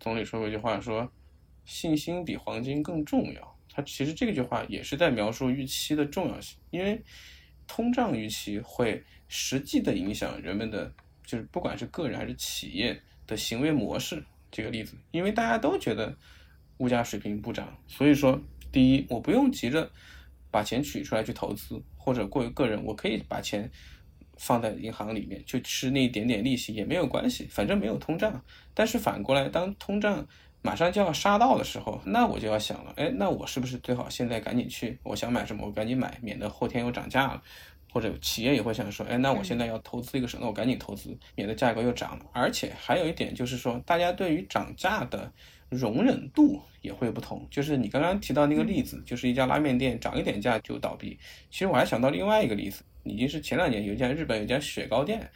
[0.00, 1.10] 总理说过一句话，说
[1.64, 3.58] 信心比黄金更重要。
[3.72, 7.02] 他其实这句话也是在描述预期的重要性，因为
[7.66, 10.92] 通胀预期会实际的影响人们的，
[11.24, 14.24] 就是不管是个人还是企业的行为模式。
[14.50, 16.16] 这个例子，因为大家都觉得
[16.78, 18.40] 物价水平不涨，所以说，
[18.72, 19.90] 第一，我不用急着
[20.50, 23.70] 把钱取出来去投资，或者过于个人，我可以把钱。
[24.38, 28.42] 放在银行里面就吃那一点点利息也没有关系，反正没有通胀。
[28.72, 30.26] 但是反过来，当通胀
[30.62, 34.98] 马上就要杀到的时候，那我就要想了，哎，那我是不是最好现在赶紧去？
[35.02, 37.42] 我想买什么，我赶紧买，免得后天又涨价了。
[37.90, 42.26] 或者企业也会想说，哎，那我现在要投资一个什么，我赶紧投资，免得价格又涨了。
[42.34, 45.32] 而且还有一点就是说，大家对于涨价的
[45.70, 47.46] 容忍度也会不同。
[47.50, 51.18] 就是你刚刚提到那个例子，就是一家拉面店涨一点价就倒闭。
[51.50, 52.82] 其实我还想到另外一个例子。
[53.04, 55.26] 已经是前两年有一家日本有一家雪糕店，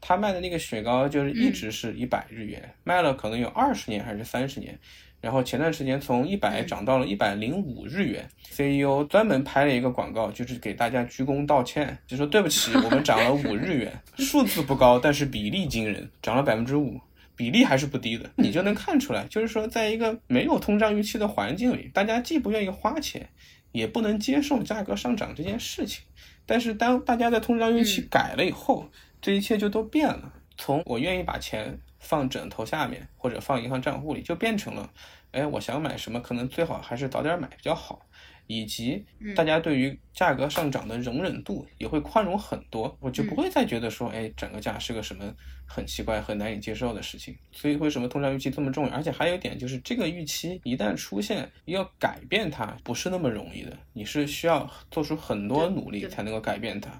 [0.00, 4.78] 他卖的那个雪糕就是一直是一百日元，卖了可能有二十年还是三十年，
[5.20, 8.26] 然后前段时间从一百涨到了一百零五日元。
[8.50, 16.98] CEO 专门拍了一个广告，就是给大家鞠躬道歉，就说对不起，我们涨了五日元， 数字不高，但是比例惊人，涨了百分之五，
[17.36, 18.30] 比例还是不低的。
[18.36, 23.28] 你就能看出来，就是说在一个没有通胀预期的环境里，大家既不愿意花钱，
[23.72, 26.04] 也不能接受价格上涨这件事情。
[26.44, 30.32] 但是当大家的通胀预期改了以后，这一切就都变了。
[30.56, 34.90] 从我愿意把钱放枕头下面或者放银行账户里，就变成了，
[35.30, 38.06] 哎，我想买什么，可能最好还是早点买比较好。
[38.54, 45.32] 以及大家对于价格上涨的容忍度也会宽容很多，我就不会再觉得说，哎，涨个价是个什么
[45.66, 47.34] 很奇怪、很难以接受的事情。
[47.50, 48.92] 所以为什么通胀预期这么重要？
[48.92, 56.90] 而且还有一点就是，这个预期一旦出现，要改变它不是那么容易的，你是需要做出很多努力才能够改变它。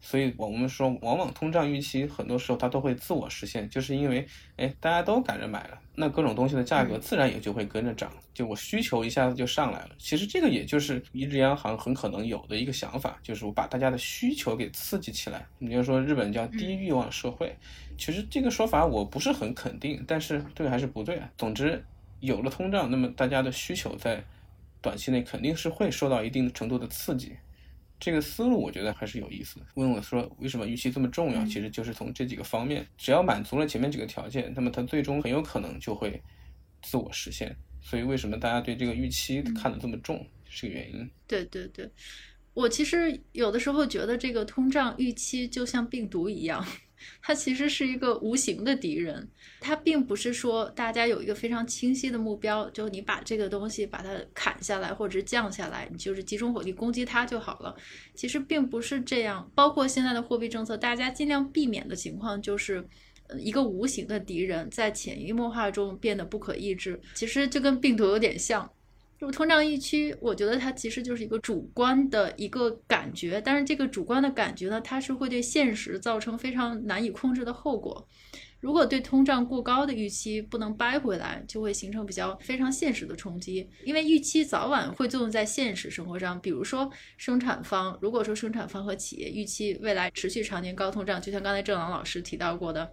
[0.00, 4.26] 所以，我们说，往往通胀预期很多时候它都会自我实现，就是因为，
[4.56, 9.90] 哎，大家都赶着买了，那各种东西的价格自然也就会跟着涨，就我需求一下子就上来了。
[9.98, 15.46] 其实这个也就是一日央行很可能有的一个想法，就是我把大家的需求给刺激起来。
[15.58, 17.54] 你就说日本叫低欲望社会，
[17.98, 21.30] 其实这个说法我不是很肯定，但是对还是不对啊？
[21.36, 21.84] 总之，
[22.20, 24.24] 有了通胀，那么大家的需求在
[24.80, 27.34] 短期内肯定是会受到一定程度的刺激。
[28.00, 29.66] 这个思路我觉得还是有意思的。
[29.74, 31.44] 问我说为什么预期这么重要？
[31.44, 36.20] 其实就是从这几个方面，只要满足了前面几个条件，那么它最终很有可能就会
[36.82, 37.54] 自我实现。
[37.82, 41.10] 所以为什么大家对这个预期看得这么重，是个原因。
[41.26, 41.90] 对对对，
[42.54, 46.66] 我其实有的时候觉得这个通胀预期就像病毒一样。
[47.22, 49.28] 它其实是一个无形的敌人，
[49.60, 57.74] 它并不是说大家有一个非常清晰的目标，就你把这个东西把它砍下来或者降下来，你就是集中火力攻击它就好了。
[58.14, 62.86] 其实并不是这样，包括现在的货币政策，大家尽量避免的情况就是，
[63.38, 67.00] 一个无形的敌人在潜移默化中变得不可抑制。
[67.14, 68.70] 其实就跟病毒有点像。
[69.20, 78.08] 就通胀预期，我觉得它其实就是一个主观的一个感觉，但是这个主观的感觉呢，它是会对现实造成非常难以控制的后果。
[78.60, 83.68] 如果对通胀过高的预期不能掰回来，就会形成比较非常现实的冲击。
[83.84, 92.90] 因为预期早晚会作用在现实生活上，比如说生产方，如果说生产方和企业预期未来持续常年高通胀，就像刚才郑朗老师提到过的。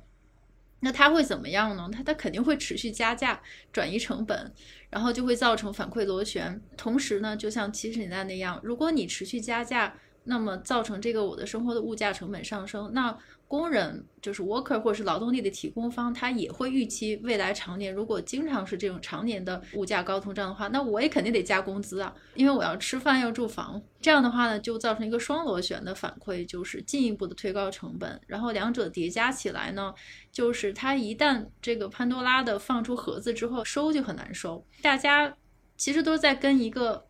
[0.80, 1.90] 那它会怎么样呢？
[1.92, 4.54] 它它肯定会持续加价，转移成本，
[4.90, 6.62] 然后就会造成反馈螺旋。
[6.78, 9.96] 同时呢，就像七十年代那样，如果你持续加价，
[10.28, 13.18] 那么造成这个我的生活的物价成本上升，那。
[13.50, 23.82] 工人就是 worker 或者是劳动力的提供方，他也会预期未来常年如果经常是这种常年的物价高通胀的话，那我也肯定得加工资啊，因为我要吃饭要住房。
[24.02, 29.94] 这样的话呢，就造成一个双螺旋的反馈，就是进一步的推高成本，然后两者叠加起来呢，
[30.30, 34.62] 就是它一旦这个潘多拉的放出盒子之后，收就很难收。
[34.82, 35.34] 大家
[35.78, 37.07] 其实都在跟一个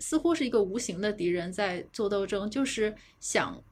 [0.00, 3.62] 似乎是一个无形的敌人在做斗争，就是想。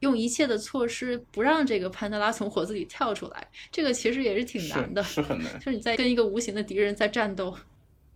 [0.00, 5.52] 用一切的措施不让这个潘德拉从火子里跳出来，这个其实也是挺难的，是很难。
[5.58, 7.54] 就是你在跟一个无形的敌人在战斗。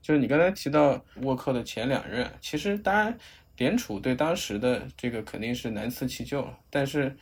[0.00, 3.14] 就是你刚才提到沃克的前两任，其实当然
[3.58, 7.14] 联储对当时的这个肯定是难辞其咎，但是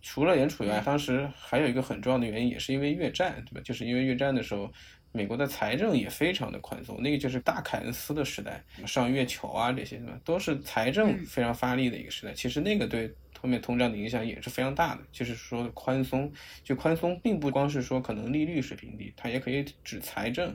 [0.00, 3.60] 除了联储以外，当时还有一个很重要的原因，也是因为越战，对吧？
[3.64, 4.72] 就是因为越战的时候，
[5.18, 10.18] 美国的财政也非常的宽松，那个就是大凯恩斯的时代，上月球啊这些，什么？
[10.24, 12.32] 都是财政非常发力的一个时代。
[12.32, 13.12] 其实那个对。
[13.40, 16.32] 后面通胀的影响也是非常大的，就是说宽松，
[16.64, 20.52] 就宽松并不光是说可能利率水平低，它也可以指财政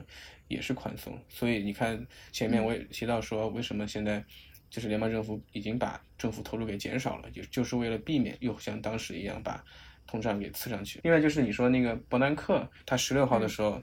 [0.48, 1.18] 也是宽松。
[1.30, 4.22] 所以你看前面我也提到说，为什么现在
[4.68, 9.64] 就是联邦政府已经把政府投入给减少了，就就是为了避免又像当时一样把
[10.06, 11.00] 通胀给刺上去。
[11.04, 13.82] 另外就是你说那个伯南克，他十六号的时候。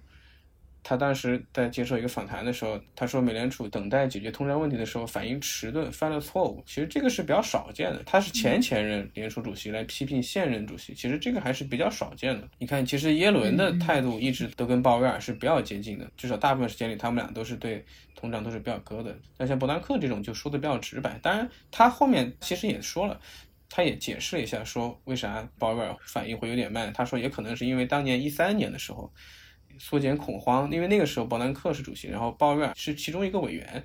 [0.83, 6.63] 他当时在接受一个访谈的时候，他说美联储等待解决通胀问题的时候反应迟钝，犯了错误。
[6.65, 8.01] 其实这个是比较少见的。
[8.03, 12.49] 他是前前任联储主席来批评现任主席，其实这个还是比较少见的。
[12.57, 19.15] 你看，其实耶伦的态度一直都跟鲍威尔是比较接近的，至少大部分时间里他们俩都是对通胀都是比较割的。
[19.37, 21.19] 但像伯南克这种就说的比较直白。
[21.21, 23.19] 当然，他后面其实也说了，
[23.69, 26.91] 他也解释了一下，说为啥鲍威尔反应会有点慢。
[26.91, 29.13] 他说也可能是因为当年一三年的时候。
[29.81, 33.83] 缩减恐慌，因为那个时候伯南克是主席，然后鲍威尔是其中一个委员，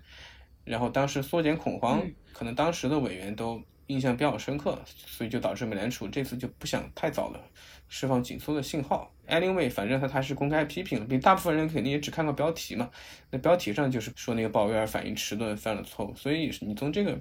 [0.63, 7.41] 然后当时缩减恐慌，可能当时的委员都印象比较深刻，所以就导致美联储这次就不想太早的
[7.89, 9.11] 释放紧缩的信号。
[9.27, 12.91] Anyway，反正他他是公开批评了，比大部分人肯定也只看过标题嘛，
[13.31, 17.19] 那标题上就是说那个鲍威尔反应迟钝，犯了错误，所以你从这个。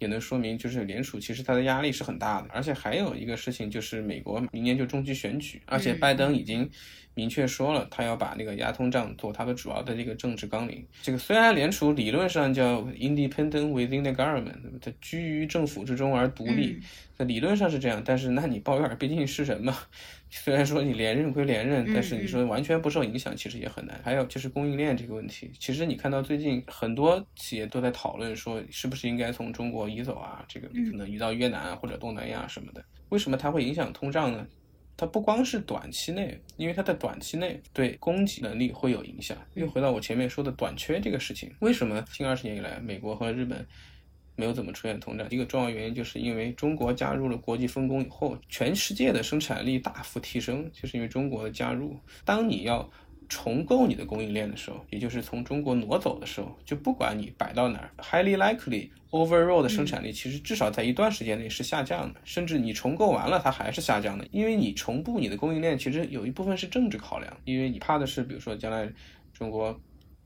[0.00, 2.48] 也能说明就是联储其实它的压力是很大的。
[2.50, 6.68] 而且还有一个事情就是美国明年就中期选举，而且拜登已经
[7.14, 10.84] 明确说了，他要把那个压通胀做他的主要的这个政治纲领。
[11.02, 16.80] 这个虽然联储理论上叫 independent within the government，它居于政府之中而独立，
[17.16, 19.76] 在理论上是这样，但是那你鲍威尔毕竟是人嘛。
[20.30, 24.00] 虽然说你连任归连任，但是你说完全不受影响，其实也很难。
[24.02, 30.44] 还有就是供应链这个问题，其实你看到最近很多企业都在讨论说，是不是应该从中国移走啊？
[30.48, 32.84] 这个可能移到越南或者东南亚什么的。
[33.10, 34.44] 为什么它会影响通胀呢？
[34.96, 39.36] 它不光是短期内，因为它在短期内对供给能力会有影响。
[39.54, 43.66] 又回到我前面说的短缺这个事情，为什么近二十年以来，美国和日本？
[44.36, 51.96] 没有怎么出现通胀，一个重要原因就是因为中国加入了国际分工以后，全世界的生产力大幅提升，就是因为中国的加入。
[52.24, 52.90] 当你要
[53.28, 68.90] 重构你的供应链的时候，也就是从中国挪走的时候，就不管你摆到哪儿，highly likely overall 的生产力其实至少在一段时间内是下降的，甚至你重构完了它还是下降的，因为你重布你的供应链，其实有一部分是政治考量，因为你怕的是，比如说将来
[69.32, 69.78] 中国。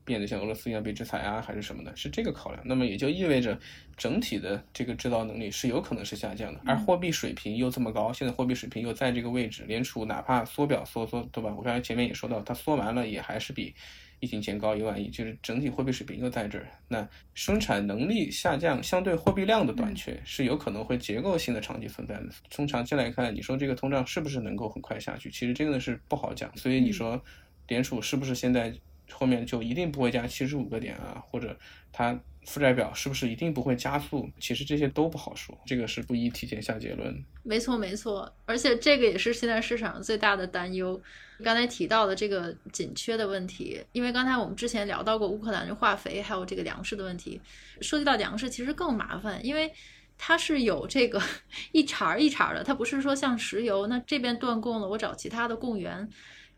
[0.09, 2.59] 变得像俄罗斯一样被制裁啊，还是什么的，是这个考量。
[2.65, 3.55] 那么也就意味着
[3.95, 11.53] 整体的这个制造能力是有可能是下降的，而货币水平又这么高，现在货币水平又在这个位置，联储哪怕缩表缩缩，对吧？
[11.55, 13.75] 我刚才前面也说到，它缩完了也还是比
[14.19, 16.67] 疫情前高一万亿，就是整体货币水平又在这儿。
[16.87, 22.29] 那生产能力下降，相对货币量的短缺是有可能会结构性的长期存在的。
[22.49, 25.29] 从长期来看，你说这个通胀是不是能够很快下去？
[25.29, 26.51] 其实真的是不好讲。
[26.57, 27.21] 所以你说
[27.67, 28.73] 联储是不是现在？
[29.11, 31.57] 后面就一定不会加七十五个点啊，或者
[31.91, 34.29] 它负债表是不是一定不会加速？
[34.39, 37.23] 其实这些都不好说，这个是不宜提前下结论。
[37.43, 40.99] 没错，没错，而且这个也是现在市场最大的担忧。
[41.43, 47.39] 刚才提到的这个紧缺的问题，因为刚才我们之前聊到过乌克兰的化肥，还有这个粮食的问题，
[47.81, 49.71] 涉及到粮食其实更麻烦，因为
[50.17, 51.21] 它是有这个
[51.71, 56.09] 一茬一茬的，它不是说像石油，那这边断供了，我找其他的供源。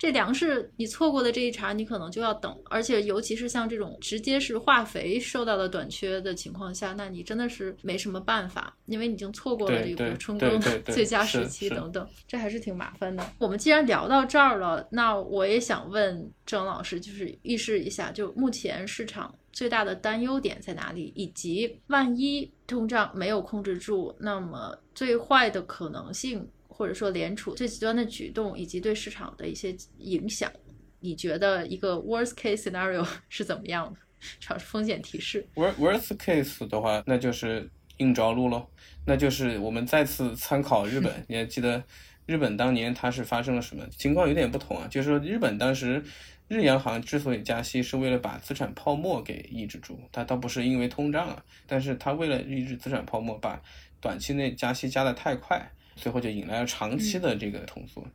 [0.01, 13.23] 这粮食你错过的这一茬，你可能就要等，而且尤其是像这种直接是化肥受到了短缺的情况下，那你真的是没什么办法，因为你已经错过了这个春耕的 最佳时期等等，这还是挺麻烦的。
[13.37, 26.49] 我们既然聊到这儿了，那我也想问郑老师，就是预示一下，就目前市场最大的担忧点在哪里，以及万一通胀没有控制住，那么最坏的可能性。
[26.81, 29.69] 或者说联储最极端的举动以及对市场的一些
[29.99, 30.51] 影响，
[30.99, 33.99] 你觉得一个 worst case scenario 是怎么样的？
[34.39, 35.47] 尝试风险提示。
[35.53, 38.67] worst case 的话，那就是硬着陆喽。
[39.05, 41.13] 那就是我们再次参考日本。
[41.29, 41.83] 你还记得
[42.25, 44.27] 日本当年它是发生了什么情况？
[44.27, 44.87] 有点不同啊。
[44.89, 46.03] 就是说日本当时
[46.47, 49.99] 日央行之所以加息，是为了把资产泡沫给抑制住。
[50.11, 53.61] 它倒不是因为通胀啊，但是它为了抑制资产泡沫，把
[53.99, 55.71] 短期内加息加的太快。
[55.95, 58.05] 最后就引来了长期的这个通缩。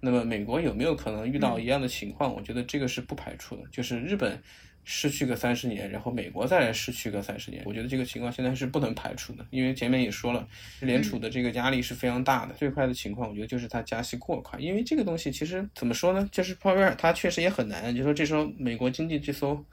[0.00, 2.34] 那么美国有没有可能遇到一样的情况？
[2.34, 3.62] 我觉得这个是不排除的。
[3.70, 4.36] 就是日本
[4.82, 9.46] 失去个三十年，然后美国再来失去个三十年，我觉得这个情况现在是不能排除的。
[9.50, 10.44] 因为前面也说了，
[10.80, 12.54] 联储的这个压力是非常大的。
[12.54, 14.58] 最快的情况，我觉得就是它加息过快。
[14.58, 16.28] 因为这个东西其实怎么说呢？
[16.32, 17.94] 就是鲍威尔他确实也很难。
[17.94, 19.64] 就说这时候美国经济这艘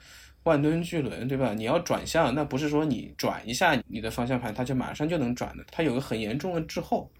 [0.44, 1.56] 万吨巨轮，对吧？
[1.56, 5.66] 你要转向，那不是说你转一下你的方向盘，它就马上就能转的。
[5.72, 7.12] 它有个很严重的滞后。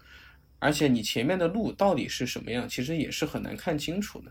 [0.60, 4.30] 而且你前面的路到底是什么样，其实也是很难看清楚的，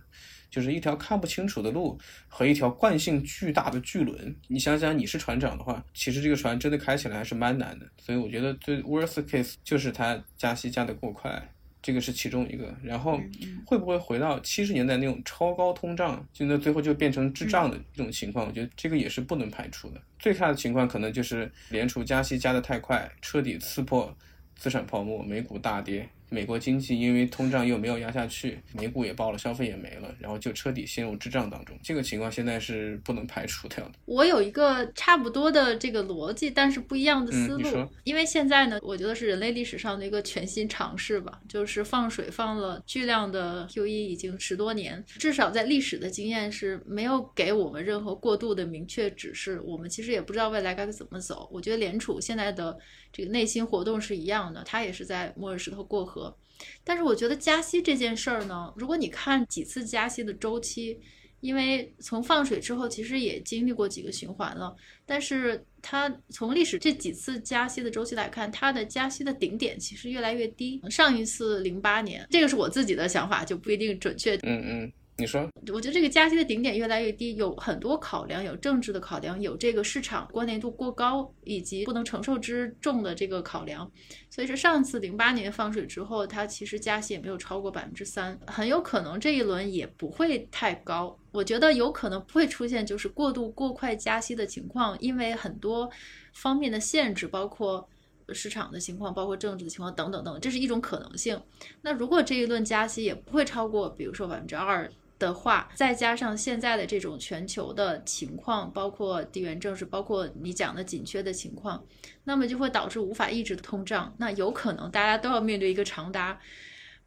[0.49, 4.33] 就是一条看不清楚的路和一条惯性巨大的巨轮。
[4.47, 7.85] 你想想，你是船长的话，其实这个船真的开起来还是蛮难的。
[7.97, 11.51] 所以我觉得最 worst case 就是它加息加得过快，
[11.81, 12.73] 这个是其中一个。
[12.83, 13.19] 然后
[13.65, 18.45] 会不会回到七十年代那种超高通胀，现在最后就变成滞胀的这种情况？
[18.45, 20.01] 我觉得这个也是不能排除的。
[20.19, 24.15] 最差的情况可能就是联储加息加得太快，彻底刺破
[24.55, 26.07] 资产泡沫，美股大跌。
[26.29, 31.77] 美国经济因为通胀又没有压下去，美股也爆了，消费也没了，然后就彻底陷入滞胀当中。
[31.83, 33.91] 这个情况现在是不能排除掉的。
[34.05, 37.87] 我有一个差不多的这个逻辑，但是不一样的思路。
[38.03, 49.61] 因为现在呢，我觉得是人类历史上的一个全新尝试吧，就是放水放了巨量的 QE 已经十多年，至少在历史的经验是没有给我们任何过度的明确指示。
[49.65, 51.49] 我们其实也不知道未来该怎么走。
[51.51, 52.77] 我觉得联储现在的
[53.11, 56.35] 这个内心活动是一样的，它也是在摸着石头过河。
[56.83, 60.99] 但是我觉得加息这件事儿呢，如果你看几次加息的周期，
[61.39, 70.81] 因为从放水之后其实也经历过几个循环了，但是它从历史这几次加息的周期来看，它的加息的顶点其实越来越低。
[70.89, 74.35] 上一次零八年，这个是我自己的想法，就不一定准确。
[74.43, 74.93] 嗯嗯。
[75.19, 83.89] 你说，我觉得这个加息的顶点越来越低，有很多考量，有政治的考量，有这个市场关联度过高以及不能承受之重的这个考量。
[84.29, 91.17] 所以说，上次零八年放水之后，它其实加息也没有超过百分之三，很有可能这一轮也不会太高。
[91.31, 95.89] 我觉得有可能不会出现就是过度过快加息的情况，因为很多
[96.33, 97.87] 方面的限制，包括。
[98.31, 101.41] 市场的情况，包括政治的情况等等等，这是一种可能性。
[101.81, 104.87] 那如果这一轮加息也不会超过，比如说百分之二
[105.19, 111.85] 的话，再加上现在的这种全球的情况，包括地缘政治，包括你讲的紧缺的情况，
[112.23, 114.15] 那么就会导致无法抑制的通胀。
[114.17, 116.39] 那有可能大家都要面对一个长达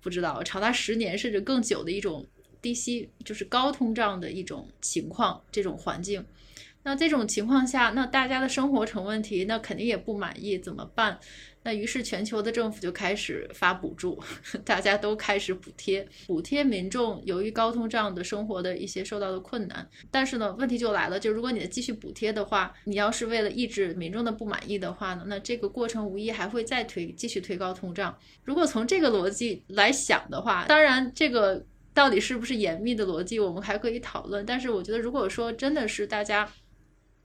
[0.02, 2.26] 不知道长达十年甚至更久的一种
[2.60, 6.24] 低息，就是高通胀的一种情况，这种环境。
[6.84, 11.18] 那这种情况下，那大家的生活成问题，那肯定也不满意，怎么办？
[11.64, 14.20] 那于是全球的政府就开始发补助，
[14.64, 19.88] 大家都开始补贴，补贴民众由于高通胀的生活的一些受到的困难。
[20.10, 28.16] 但是呢，问题就来了，就如果你继续补贴的话，你要是为了抑制民众的不满意的话呢，那这个过程无疑还会再推继续推高通胀。
[28.44, 34.44] 如果从这个逻辑来想的话，当然这个到底是不是严密的逻辑，我们还可以讨论。
[34.44, 36.48] 但是我觉得，如果说真的是大家。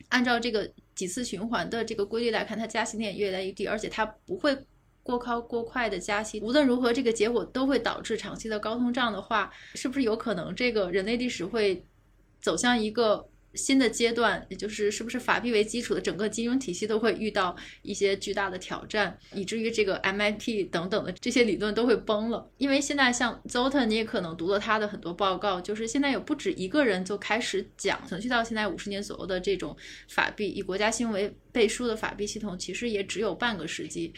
[0.09, 4.53] 按照这个几次循环的这个规律来看，它加息点越来越低，而且它不会
[5.01, 6.41] 过高过快的加息。
[6.41, 11.81] 无论如何，这个结果都会导致长期的高通胀的话，是不是有可能这个人类历史会
[12.41, 13.29] 走向一个？
[13.57, 22.49] 新的阶段，也就是是不是法币为基础的整个金融体系都会遇到一些巨大的挑战，以至于这个 MIT 等等的这些理论都会崩了。
[22.57, 29.75] 因为现在像 Zota，你也可能读了他的很多报告，就是现在有不止一个人就开始讲，存续到现在五十年左右的这种
[30.07, 34.13] 法币以国家新闻为背书的法币系统，其实也只有半个世纪。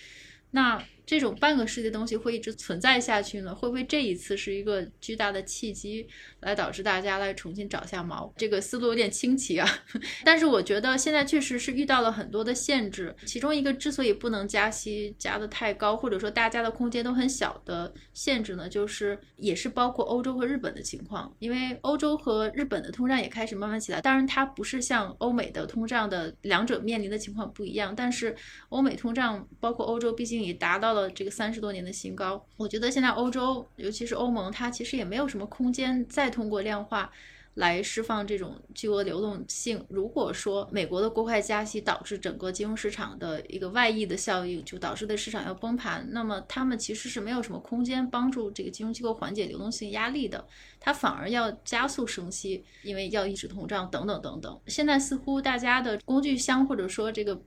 [0.51, 3.55] 那这种半个世纪东西会一直存在下去呢？
[3.55, 6.07] 会不会这一次是一个巨大的契机，
[6.41, 8.31] 来导致大家来重新找下锚？
[8.37, 9.67] 这个思路有点清奇啊。
[10.23, 21.35] 但是我觉得现在确实是遇到了很多的限制，其中一个之所以不能加息加的太高，或者说大家的空间都很小的限制呢，就是也是包括欧洲和日本的情况。
[21.39, 28.35] 因为欧洲和日本的通胀也开始慢慢起来，当然它不是像欧美的通胀的两者面临的情况不一样，但是
[28.69, 30.98] 欧美通胀包括欧洲，毕竟也达到了。
[31.11, 37.11] 这个三十多年的新高，我觉得现在欧洲，尤其是欧盟，它其实也没有什么空间再通过量化
[37.55, 39.85] 来释放这种巨额流动性。
[39.89, 50.45] 如果说美国的过快加息导致整个金融市场的一个外溢的效应，就导致的市场要崩盘，那么他们其实是没有什么空间帮助这个金融机构缓解流动性压力的，
[50.79, 54.59] 它反而要加速升息，因为要抑制通胀等等等等。
[54.67, 57.41] 现在似乎大家的工具箱或者说这个。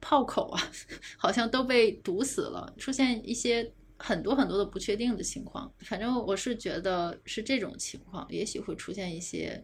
[0.00, 0.62] 炮口啊，
[1.16, 5.70] 好像都被堵死了，出现一些很多很多的不确定的情况。
[5.80, 9.62] 反正我是觉得是这种情况，也许会出现一些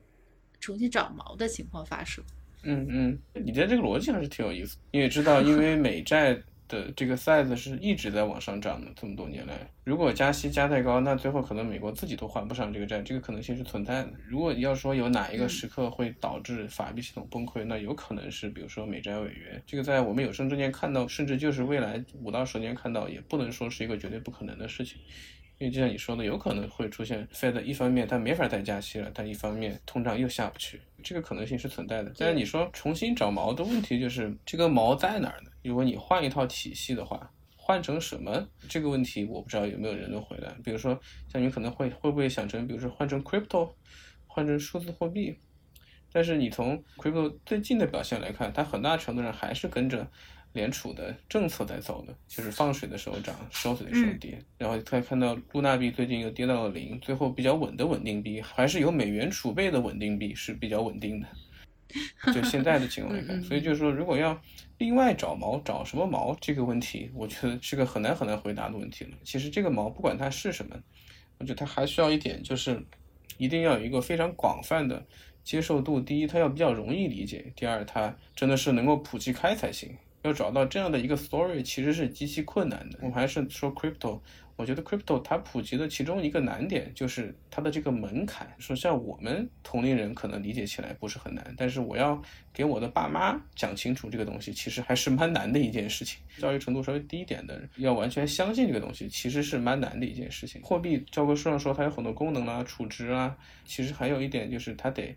[0.60, 2.24] 重新长毛的情况发生。
[2.62, 6.42] 嗯嗯，你的这个逻辑还是挺有意思，因为知道，因为美债。
[6.68, 9.54] 的这个 size 是一直在往上涨的，这么多年来，
[9.84, 14.10] 如果加息加太高，那最后可能美国自己都还不上这个债，这个可能性是存在的。
[14.28, 24.98] 如果要说有哪一个时刻会导致法币系统崩溃，那有可能是比如说美债违约，这个在我们有生之年看到，甚至就是未来五到十年看到，也不能说是一个绝对不可能的事情。
[25.64, 32.12] 因为就像你说的，有可能会出现 Fed 一方面它没法再加息了，但一方面通胀又下不去，这个可能性是存在的。
[32.18, 35.50] 但是你说重新找毛的问题就是这个毛在哪儿呢？
[35.62, 38.46] 如果你换一套体系的话，换成什么？
[38.68, 40.54] 这个问题我不知道有没有人能回答。
[40.62, 41.00] 比如说
[41.32, 43.72] 像你可能会会不会想成，比如说换成 Crypto，
[44.26, 45.38] 换成数字货币？
[46.12, 50.06] 但是你从 Crypto 最近的表现来看，它很大程度上还是跟着。
[50.54, 54.42] 联储的政策在走的，就是放水的时候涨，收水的时候跌。
[54.56, 61.28] 然后可以看到，露娜币最近又跌到了零，最后比较稳的稳定币，还是有美元储备的稳定币是比较稳定的。
[62.32, 64.40] 就现在的情况来看，所以就是说，如果要
[64.78, 69.10] 另外找毛，找什么毛这个问题，我觉得是个很难很难回答的问题了。
[69.22, 70.76] 其实这个毛不管它是什么，
[71.38, 72.80] 我觉得它还需要一点，就是
[73.38, 75.04] 一定要有一个非常广泛的
[75.44, 76.00] 接受度。
[76.00, 79.96] 第一，它要比较容易理解；第二，它真的是能够普及开才行。
[80.24, 82.98] 要找到这样的一个 story 其实是极其困难的。
[83.02, 84.18] 我们还是说 crypto，
[84.56, 88.50] 我觉得 crypto 它普及的其中一个难点就是它的这个门槛。
[88.58, 92.20] 说像我们同龄人可能理解起来不是很难，但是我要
[92.54, 96.22] 给我的爸妈讲清楚这个东西，其实还是蛮难的一件事情。
[96.38, 100.62] 教育程度稍微低一点的要完全相信这个东西，其实是蛮难的一件事情。
[100.62, 105.14] 货币教科书上说它有很多功能啊，储值啊，其实还有一点就是它得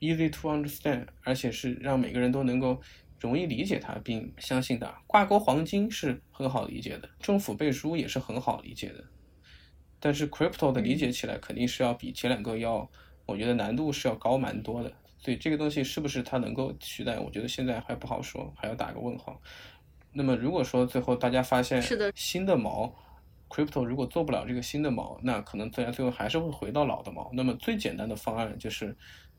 [0.00, 2.82] easy to understand，而且是让每个人都能够。
[3.20, 9.04] 容易理解它并相信它，挂钩黄金是很好理解的，政府背书也是很好理解的，
[10.00, 12.90] 但是 crypto 的理解起来肯定是要比前两个要
[13.26, 14.92] 我觉得难度是要高蛮多的。
[15.18, 19.38] 所以这个东西是不是它能够取代，我觉得现在还不好说，还要打个问号。
[20.12, 22.90] 那么如果说最后大家发现是的新的毛
[23.50, 27.30] ，crypto 如果做不了这个新的毛，那可能大家最后还是会回到老的毛。
[27.34, 28.96] 那么最简单的方案就是，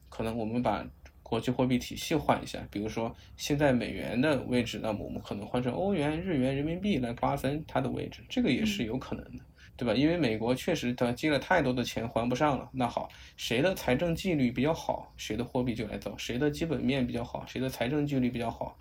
[0.08, 0.86] 可能我们把
[1.32, 9.44] 国际货币体系换一下，比如说现在美元的位置，那么我们可能换成欧元、日元、人民币来瓜分它的位置，这个也是有可能的。
[9.78, 9.94] 对吧？
[9.94, 12.70] 因为美国确实它借了太多的钱还不上了。
[12.74, 18.78] 那好，谁的财政纪律比较好，谁的货币就来走；谁的基本面比较好，谁的财政纪律比较好，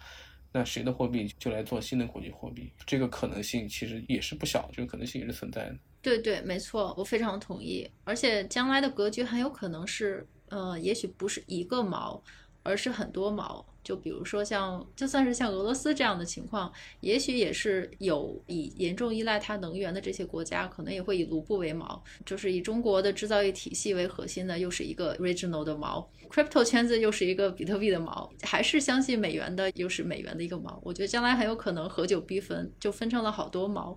[0.51, 2.71] 那谁的货币就来做新的国际货币。
[2.85, 5.77] 这个可能性其实也是不小，这个可能性也是存在的。
[6.03, 7.89] 对对，没错，我非常同意。
[8.05, 12.21] 而且将来的格局很有可能是，呃，也许不是一个锚，
[12.63, 13.65] 而是很多锚。
[13.83, 16.71] 就比如说像，就算是像俄罗斯这样的情况，
[17.01, 30.79] 也许也是有以严重依赖它能源的这些国家，可能也会以卢布为锚，就是以中国的制造业体系为核心的，又是一个 regional 的锚，crypto 圈子又是一个比特币的锚，还是相信美元的，又是美元的一个锚。
[30.83, 33.97] 我觉得将来很有可能合久必分，就分成了好多锚。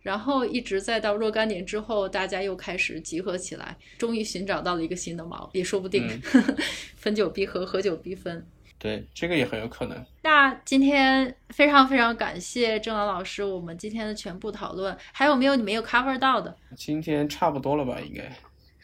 [0.00, 6.08] 然后一直再到若干年之后，大家又开始集合起来，终于寻找到了一个新的锚，也说不定。
[6.34, 6.56] 嗯
[6.96, 8.44] 分久必合，合久必分。
[8.78, 10.04] 对，这个也很有可能。
[10.22, 16.56] 那今天非常非常感谢郑朗老师，我们今天的全部讨论，还有没有你没有 cover 到的？
[16.76, 17.98] 今天差不多了吧？
[18.00, 18.32] 应该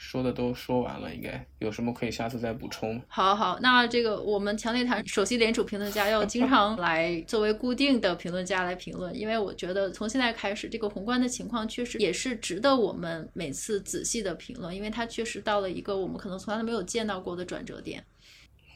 [0.05, 3.01] 说的都说完了，应该有什么可以下次再补充？
[3.09, 18.05] 好好，那这个我们强烈谈首席联储评论家要经常来作为固定的评论家来评论，因为我觉得从现在开始，这个宏观的情况确实也是值得我们每次仔细的评论，因为它确实到了一个我们可能从来都没有见到过的转折点。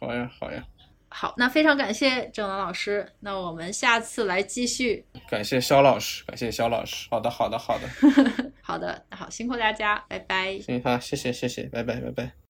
[0.01, 0.65] 好呀，好呀。
[1.11, 5.05] 好，那非常感谢郑楠老师，那我们下次来继续。
[5.29, 7.09] 感谢肖老师，感谢肖老师。
[7.11, 7.89] 好的，好的，好的。
[8.63, 10.59] 好的，好，辛苦大家，拜拜。
[10.61, 12.39] 行，好，谢谢，谢谢，拜拜，拜拜。